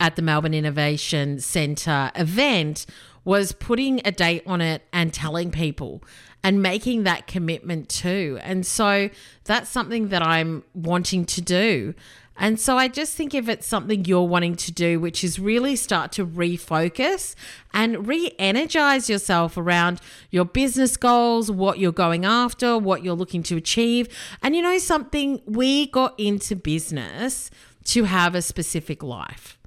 at 0.00 0.16
the 0.16 0.22
Melbourne 0.22 0.54
Innovation 0.54 1.38
Centre 1.38 2.10
event 2.16 2.84
was 3.24 3.52
putting 3.52 4.00
a 4.04 4.10
date 4.10 4.42
on 4.46 4.60
it 4.60 4.82
and 4.92 5.12
telling 5.12 5.50
people 5.50 6.02
and 6.42 6.62
making 6.62 7.02
that 7.04 7.26
commitment 7.26 7.88
too. 7.88 8.38
And 8.42 8.66
so 8.66 9.10
that's 9.44 9.68
something 9.68 10.08
that 10.08 10.22
I'm 10.22 10.64
wanting 10.74 11.26
to 11.26 11.42
do. 11.42 11.94
And 12.40 12.58
so 12.58 12.78
I 12.78 12.88
just 12.88 13.14
think 13.16 13.34
if 13.34 13.50
it's 13.50 13.66
something 13.66 14.06
you're 14.06 14.26
wanting 14.26 14.56
to 14.56 14.72
do, 14.72 14.98
which 14.98 15.22
is 15.22 15.38
really 15.38 15.76
start 15.76 16.10
to 16.12 16.26
refocus 16.26 17.34
and 17.74 18.08
re 18.08 18.32
energize 18.38 19.10
yourself 19.10 19.58
around 19.58 20.00
your 20.30 20.46
business 20.46 20.96
goals, 20.96 21.50
what 21.50 21.78
you're 21.78 21.92
going 21.92 22.24
after, 22.24 22.78
what 22.78 23.04
you're 23.04 23.14
looking 23.14 23.42
to 23.42 23.58
achieve. 23.58 24.08
And 24.42 24.56
you 24.56 24.62
know 24.62 24.78
something, 24.78 25.42
we 25.44 25.88
got 25.88 26.18
into 26.18 26.56
business 26.56 27.50
to 27.84 28.04
have 28.04 28.34
a 28.34 28.40
specific 28.40 29.02
life. 29.02 29.59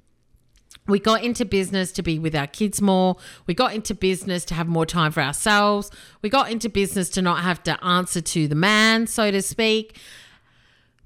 We 0.86 0.98
got 0.98 1.24
into 1.24 1.44
business 1.44 1.92
to 1.92 2.02
be 2.02 2.18
with 2.18 2.34
our 2.34 2.46
kids 2.46 2.82
more. 2.82 3.16
We 3.46 3.54
got 3.54 3.74
into 3.74 3.94
business 3.94 4.44
to 4.46 4.54
have 4.54 4.68
more 4.68 4.84
time 4.84 5.12
for 5.12 5.22
ourselves. 5.22 5.90
We 6.20 6.28
got 6.28 6.50
into 6.50 6.68
business 6.68 7.08
to 7.10 7.22
not 7.22 7.42
have 7.42 7.62
to 7.64 7.82
answer 7.82 8.20
to 8.20 8.46
the 8.46 8.54
man, 8.54 9.06
so 9.06 9.30
to 9.30 9.40
speak. 9.40 9.98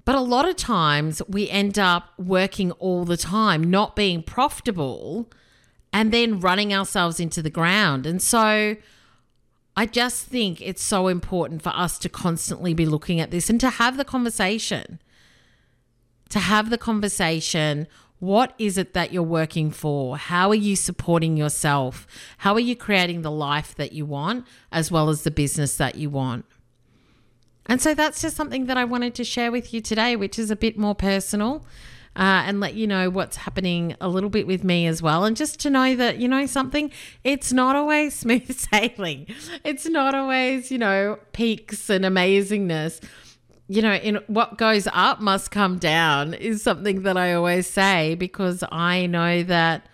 But 0.05 0.17
a 0.17 0.21
lot 0.21 0.49
of 0.49 0.57
times 0.57 1.23
we 1.29 1.49
end 1.49 1.79
up 1.79 2.13
working 2.19 2.73
all 2.73 3.05
the 3.05 3.17
time, 3.17 3.63
not 3.63 3.95
being 3.95 4.23
profitable, 4.23 5.31
and 5.93 6.13
then 6.13 6.41
running 6.41 6.75
ourselves 6.75 7.21
into 7.21 7.41
the 7.41 7.51
ground. 7.51 8.05
And 8.07 8.21
so 8.21 8.77
I 9.77 9.87
just 9.87 10.27
think 10.27 10.61
it's 10.61 10.83
so 10.83 11.07
important 11.07 11.63
for 11.63 11.71
us 11.71 12.01
to 12.01 12.09
constantly 12.09 12.75
be 12.75 12.85
looking 12.85 13.21
at 13.21 13.31
this 13.31 13.49
and 13.49 13.61
to 13.61 13.71
have 13.71 13.97
the 13.97 14.05
conversation. 14.05 15.01
To 16.31 16.41
have 16.41 16.71
the 16.71 16.79
conversation 16.79 17.87
what 18.21 18.55
is 18.59 18.77
it 18.77 18.95
that 18.95 19.13
you're 19.13 19.23
working 19.23 19.71
for? 19.71 20.17
How 20.17 20.49
are 20.51 20.55
you 20.55 20.75
supporting 20.75 21.37
yourself? 21.37 22.07
How 22.39 22.55
are 22.55 22.61
you 22.61 22.75
creating 22.75 23.23
the 23.23 23.31
life 23.31 23.75
that 23.77 23.93
you 23.93 24.05
want 24.07 24.47
as 24.73 24.91
well 24.91 25.09
as 25.09 25.23
the 25.23 25.31
business 25.31 25.77
that 25.77 25.95
you 25.95 26.11
want? 26.11 26.45
And 27.67 27.81
so 27.81 27.95
that's 27.95 28.21
just 28.21 28.35
something 28.35 28.67
that 28.67 28.77
I 28.77 28.85
wanted 28.85 29.15
to 29.17 29.25
share 29.25 29.53
with 29.53 29.73
you 29.73 29.81
today, 29.81 30.17
which 30.17 30.39
is 30.39 30.51
a 30.51 30.57
bit 30.57 30.79
more 30.79 30.95
personal. 30.95 31.65
Uh, 32.17 32.43
and 32.47 32.59
let 32.59 32.75
you 32.75 32.85
know 32.85 33.09
what's 33.09 33.37
happening 33.37 33.95
a 34.01 34.09
little 34.09 34.31
bit 34.31 34.45
with 34.45 34.65
me 34.65 34.89
as 34.89 35.01
well. 35.01 35.25
And 35.25 35.37
just 35.37 35.61
to 35.61 35.71
know 35.71 35.95
that, 35.95 36.19
you 36.19 36.27
know, 36.27 36.47
something, 36.47 36.91
it's 37.23 37.53
not 37.53 37.77
always 37.77 38.13
smooth 38.19 38.59
sailing. 38.59 39.29
It's 39.63 39.87
not 39.87 40.17
always, 40.17 40.73
you 40.73 40.79
know, 40.79 41.21
peaks 41.33 41.89
and 41.89 42.05
amazingness 42.05 43.01
you 43.69 43.83
know, 43.83 43.95
in 43.95 44.17
what 44.27 44.57
goes 44.57 44.89
up 44.93 45.21
must 45.21 45.51
come 45.51 45.79
down 45.79 46.33
is 46.33 46.63
something 46.63 47.03
that 47.03 47.17
I 47.17 47.35
always 47.35 47.69
say 47.69 48.15
because 48.15 48.65
I 48.73 49.07
know 49.07 49.43
that 49.43 49.87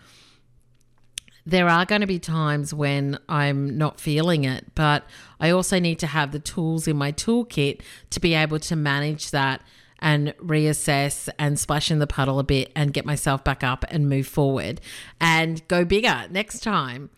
there 1.44 1.68
are 1.68 1.84
going 1.84 2.00
to 2.00 2.06
be 2.06 2.20
times 2.20 2.72
when 2.72 3.18
I'm 3.28 3.76
not 3.76 4.00
feeling 4.00 4.44
it, 4.44 4.74
but 4.74 5.04
I 5.40 5.50
also 5.50 5.78
need 5.78 5.98
to 5.98 6.06
have 6.06 6.30
the 6.30 6.38
tools 6.38 6.86
in 6.88 6.96
my 6.96 7.12
toolkit 7.12 7.80
to 8.10 8.20
be 8.20 8.32
able 8.34 8.60
to 8.60 8.76
manage 8.76 9.30
that 9.32 9.60
and 9.98 10.34
reassess 10.38 11.28
and 11.38 11.58
splash 11.58 11.90
in 11.90 11.98
the 11.98 12.06
puddle 12.06 12.38
a 12.38 12.44
bit 12.44 12.70
and 12.76 12.92
get 12.92 13.04
myself 13.04 13.42
back 13.42 13.64
up 13.64 13.84
and 13.88 14.08
move 14.08 14.26
forward 14.26 14.80
and 15.20 15.66
go 15.68 15.84
bigger 15.84 16.26
next 16.30 16.60
time. 16.60 17.10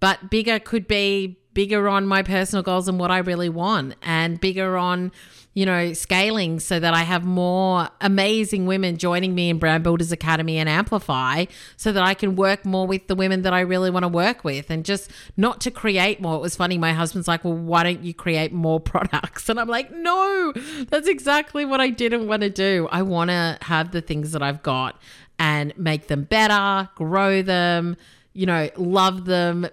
But 0.00 0.30
bigger 0.30 0.58
could 0.58 0.88
be 0.88 1.38
bigger 1.54 1.88
on 1.88 2.06
my 2.06 2.22
personal 2.22 2.62
goals 2.62 2.88
and 2.88 2.98
what 2.98 3.10
I 3.10 3.18
really 3.18 3.48
want, 3.48 3.94
and 4.02 4.40
bigger 4.40 4.76
on 4.76 5.12
you 5.52 5.66
know, 5.66 5.92
scaling 5.92 6.60
so 6.60 6.78
that 6.78 6.94
I 6.94 7.02
have 7.02 7.24
more 7.24 7.88
amazing 8.00 8.66
women 8.66 8.96
joining 8.96 9.34
me 9.34 9.50
in 9.50 9.58
Brand 9.58 9.82
Builders 9.82 10.12
Academy 10.12 10.58
and 10.58 10.68
Amplify 10.68 11.46
so 11.76 11.90
that 11.90 12.02
I 12.02 12.14
can 12.14 12.36
work 12.36 12.64
more 12.64 12.86
with 12.86 13.08
the 13.08 13.16
women 13.16 13.42
that 13.42 13.52
I 13.52 13.60
really 13.60 13.90
want 13.90 14.04
to 14.04 14.08
work 14.08 14.44
with 14.44 14.70
and 14.70 14.84
just 14.84 15.10
not 15.36 15.60
to 15.62 15.70
create 15.72 16.20
more. 16.20 16.36
It 16.36 16.40
was 16.40 16.54
funny. 16.54 16.78
My 16.78 16.92
husband's 16.92 17.26
like, 17.26 17.44
well, 17.44 17.54
why 17.54 17.82
don't 17.82 18.04
you 18.04 18.14
create 18.14 18.52
more 18.52 18.78
products? 18.80 19.48
And 19.48 19.58
I'm 19.58 19.68
like, 19.68 19.90
no, 19.90 20.52
that's 20.88 21.08
exactly 21.08 21.64
what 21.64 21.80
I 21.80 21.90
didn't 21.90 22.28
want 22.28 22.42
to 22.42 22.50
do. 22.50 22.88
I 22.92 23.02
want 23.02 23.30
to 23.30 23.58
have 23.62 23.90
the 23.90 24.00
things 24.00 24.30
that 24.32 24.42
I've 24.42 24.62
got 24.62 25.00
and 25.40 25.76
make 25.76 26.06
them 26.06 26.24
better, 26.24 26.88
grow 26.94 27.42
them, 27.42 27.96
you 28.34 28.46
know, 28.46 28.70
love 28.76 29.24
them, 29.24 29.66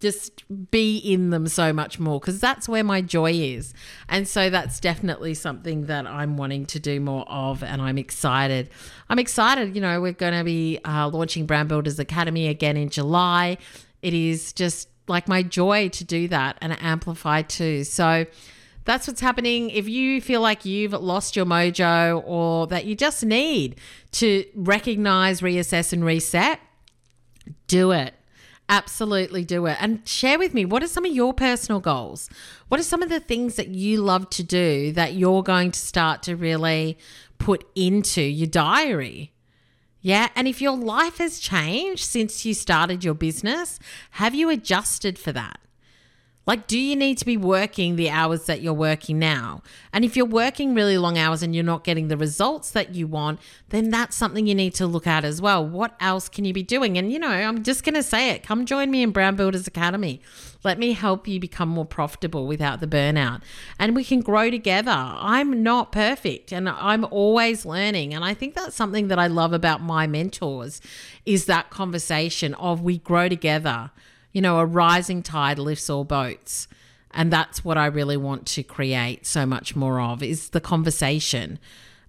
just 0.00 0.44
be 0.70 0.98
in 0.98 1.30
them 1.30 1.48
so 1.48 1.72
much 1.72 1.98
more 1.98 2.20
because 2.20 2.40
that's 2.40 2.68
where 2.68 2.84
my 2.84 3.00
joy 3.00 3.32
is. 3.32 3.74
And 4.08 4.28
so 4.28 4.48
that's 4.48 4.78
definitely 4.80 5.34
something 5.34 5.86
that 5.86 6.06
I'm 6.06 6.36
wanting 6.36 6.66
to 6.66 6.80
do 6.80 7.00
more 7.00 7.24
of. 7.28 7.62
And 7.62 7.82
I'm 7.82 7.98
excited. 7.98 8.70
I'm 9.08 9.18
excited. 9.18 9.74
You 9.74 9.80
know, 9.80 10.00
we're 10.00 10.12
going 10.12 10.34
to 10.34 10.44
be 10.44 10.78
uh, 10.84 11.08
launching 11.08 11.46
Brand 11.46 11.68
Builders 11.68 11.98
Academy 11.98 12.46
again 12.46 12.76
in 12.76 12.90
July. 12.90 13.58
It 14.02 14.14
is 14.14 14.52
just 14.52 14.88
like 15.08 15.26
my 15.26 15.42
joy 15.42 15.88
to 15.88 16.04
do 16.04 16.28
that 16.28 16.58
and 16.60 16.80
amplify 16.80 17.42
too. 17.42 17.84
So, 17.84 18.26
that's 18.84 19.06
what's 19.06 19.20
happening. 19.20 19.68
If 19.68 19.86
you 19.86 20.18
feel 20.22 20.40
like 20.40 20.64
you've 20.64 20.94
lost 20.94 21.36
your 21.36 21.44
mojo 21.44 22.22
or 22.24 22.66
that 22.68 22.86
you 22.86 22.94
just 22.94 23.22
need 23.22 23.78
to 24.12 24.46
recognize, 24.54 25.42
reassess, 25.42 25.92
and 25.92 26.02
reset, 26.02 26.58
do 27.66 27.90
it. 27.90 28.14
Absolutely 28.68 29.44
do 29.44 29.66
it. 29.66 29.78
And 29.80 30.06
share 30.06 30.38
with 30.38 30.52
me 30.52 30.64
what 30.64 30.82
are 30.82 30.88
some 30.88 31.06
of 31.06 31.12
your 31.12 31.32
personal 31.32 31.80
goals? 31.80 32.28
What 32.68 32.78
are 32.78 32.84
some 32.84 33.02
of 33.02 33.08
the 33.08 33.20
things 33.20 33.56
that 33.56 33.68
you 33.68 34.02
love 34.02 34.28
to 34.30 34.42
do 34.42 34.92
that 34.92 35.14
you're 35.14 35.42
going 35.42 35.70
to 35.70 35.78
start 35.78 36.22
to 36.24 36.36
really 36.36 36.98
put 37.38 37.66
into 37.74 38.20
your 38.20 38.46
diary? 38.46 39.32
Yeah. 40.00 40.28
And 40.36 40.46
if 40.46 40.60
your 40.60 40.76
life 40.76 41.18
has 41.18 41.38
changed 41.38 42.04
since 42.04 42.44
you 42.44 42.54
started 42.54 43.04
your 43.04 43.14
business, 43.14 43.78
have 44.12 44.34
you 44.34 44.50
adjusted 44.50 45.18
for 45.18 45.32
that? 45.32 45.60
Like, 46.48 46.66
do 46.66 46.78
you 46.78 46.96
need 46.96 47.18
to 47.18 47.26
be 47.26 47.36
working 47.36 47.96
the 47.96 48.08
hours 48.08 48.46
that 48.46 48.62
you're 48.62 48.72
working 48.72 49.18
now? 49.18 49.62
And 49.92 50.02
if 50.02 50.16
you're 50.16 50.24
working 50.24 50.74
really 50.74 50.96
long 50.96 51.18
hours 51.18 51.42
and 51.42 51.54
you're 51.54 51.62
not 51.62 51.84
getting 51.84 52.08
the 52.08 52.16
results 52.16 52.70
that 52.70 52.94
you 52.94 53.06
want, 53.06 53.38
then 53.68 53.90
that's 53.90 54.16
something 54.16 54.46
you 54.46 54.54
need 54.54 54.72
to 54.76 54.86
look 54.86 55.06
at 55.06 55.26
as 55.26 55.42
well. 55.42 55.62
What 55.62 55.94
else 56.00 56.26
can 56.30 56.46
you 56.46 56.54
be 56.54 56.62
doing? 56.62 56.96
And, 56.96 57.12
you 57.12 57.18
know, 57.18 57.28
I'm 57.28 57.62
just 57.62 57.84
going 57.84 57.96
to 57.96 58.02
say 58.02 58.30
it 58.30 58.42
come 58.42 58.64
join 58.64 58.90
me 58.90 59.02
in 59.02 59.10
Brand 59.10 59.36
Builders 59.36 59.66
Academy. 59.66 60.22
Let 60.64 60.78
me 60.78 60.94
help 60.94 61.28
you 61.28 61.38
become 61.38 61.68
more 61.68 61.84
profitable 61.84 62.46
without 62.46 62.80
the 62.80 62.86
burnout. 62.86 63.42
And 63.78 63.94
we 63.94 64.02
can 64.02 64.22
grow 64.22 64.50
together. 64.50 64.90
I'm 64.90 65.62
not 65.62 65.92
perfect 65.92 66.50
and 66.50 66.66
I'm 66.66 67.04
always 67.10 67.66
learning. 67.66 68.14
And 68.14 68.24
I 68.24 68.32
think 68.32 68.54
that's 68.54 68.74
something 68.74 69.08
that 69.08 69.18
I 69.18 69.26
love 69.26 69.52
about 69.52 69.82
my 69.82 70.06
mentors 70.06 70.80
is 71.26 71.44
that 71.44 71.68
conversation 71.68 72.54
of 72.54 72.80
we 72.80 72.96
grow 72.96 73.28
together 73.28 73.90
you 74.32 74.40
know, 74.40 74.58
a 74.58 74.66
rising 74.66 75.22
tide 75.22 75.58
lifts 75.58 75.88
all 75.88 76.04
boats. 76.04 76.68
And 77.10 77.32
that's 77.32 77.64
what 77.64 77.78
I 77.78 77.86
really 77.86 78.16
want 78.16 78.46
to 78.48 78.62
create 78.62 79.26
so 79.26 79.46
much 79.46 79.74
more 79.74 80.00
of 80.00 80.22
is 80.22 80.50
the 80.50 80.60
conversation 80.60 81.58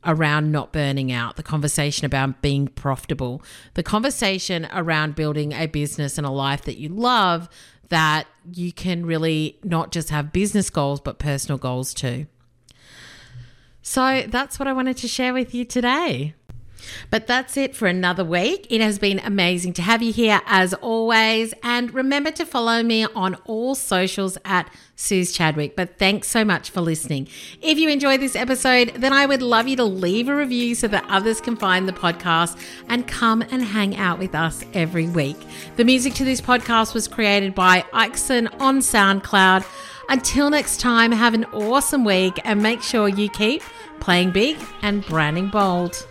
around 0.05 0.51
not 0.51 0.71
burning 0.71 1.11
out, 1.11 1.35
the 1.35 1.43
conversation 1.43 2.05
about 2.05 2.41
being 2.41 2.67
profitable, 2.67 3.41
the 3.73 3.83
conversation 3.83 4.67
around 4.73 5.15
building 5.15 5.51
a 5.51 5.67
business 5.67 6.17
and 6.17 6.25
a 6.25 6.31
life 6.31 6.63
that 6.63 6.77
you 6.77 6.89
love 6.89 7.49
that 7.89 8.27
you 8.53 8.71
can 8.71 9.05
really 9.05 9.57
not 9.63 9.91
just 9.91 10.09
have 10.09 10.31
business 10.31 10.69
goals 10.69 11.01
but 11.01 11.19
personal 11.19 11.57
goals 11.57 11.93
too. 11.93 12.27
So 13.81 14.23
that's 14.27 14.59
what 14.59 14.67
I 14.67 14.73
wanted 14.73 14.97
to 14.97 15.07
share 15.07 15.33
with 15.33 15.53
you 15.53 15.65
today. 15.65 16.35
But 17.09 17.27
that's 17.27 17.57
it 17.57 17.75
for 17.75 17.87
another 17.87 18.23
week. 18.23 18.67
It 18.69 18.81
has 18.81 18.99
been 18.99 19.19
amazing 19.19 19.73
to 19.73 19.81
have 19.81 20.01
you 20.01 20.13
here 20.13 20.41
as 20.45 20.73
always. 20.75 21.53
And 21.63 21.93
remember 21.93 22.31
to 22.31 22.45
follow 22.45 22.83
me 22.83 23.05
on 23.05 23.35
all 23.45 23.75
socials 23.75 24.37
at 24.45 24.69
Suzi 24.95 25.33
Chadwick. 25.33 25.75
But 25.75 25.97
thanks 25.97 26.27
so 26.27 26.43
much 26.43 26.69
for 26.69 26.81
listening. 26.81 27.27
If 27.61 27.77
you 27.77 27.89
enjoyed 27.89 28.19
this 28.19 28.35
episode, 28.35 28.93
then 28.97 29.13
I 29.13 29.25
would 29.25 29.41
love 29.41 29.67
you 29.67 29.75
to 29.77 29.85
leave 29.85 30.27
a 30.27 30.35
review 30.35 30.75
so 30.75 30.87
that 30.89 31.05
others 31.07 31.41
can 31.41 31.55
find 31.55 31.87
the 31.87 31.93
podcast 31.93 32.59
and 32.87 33.07
come 33.07 33.41
and 33.41 33.63
hang 33.63 33.95
out 33.95 34.19
with 34.19 34.35
us 34.35 34.63
every 34.73 35.07
week. 35.07 35.37
The 35.77 35.85
music 35.85 36.13
to 36.15 36.25
this 36.25 36.41
podcast 36.41 36.93
was 36.93 37.07
created 37.07 37.55
by 37.55 37.85
Ixon 37.93 38.47
on 38.59 38.79
SoundCloud. 38.79 39.65
Until 40.09 40.49
next 40.49 40.79
time, 40.79 41.11
have 41.11 41.35
an 41.35 41.45
awesome 41.45 42.03
week 42.03 42.39
and 42.43 42.63
make 42.63 42.81
sure 42.81 43.07
you 43.07 43.29
keep 43.29 43.61
playing 43.99 44.31
big 44.31 44.57
and 44.81 45.05
branding 45.05 45.49
bold. 45.49 46.05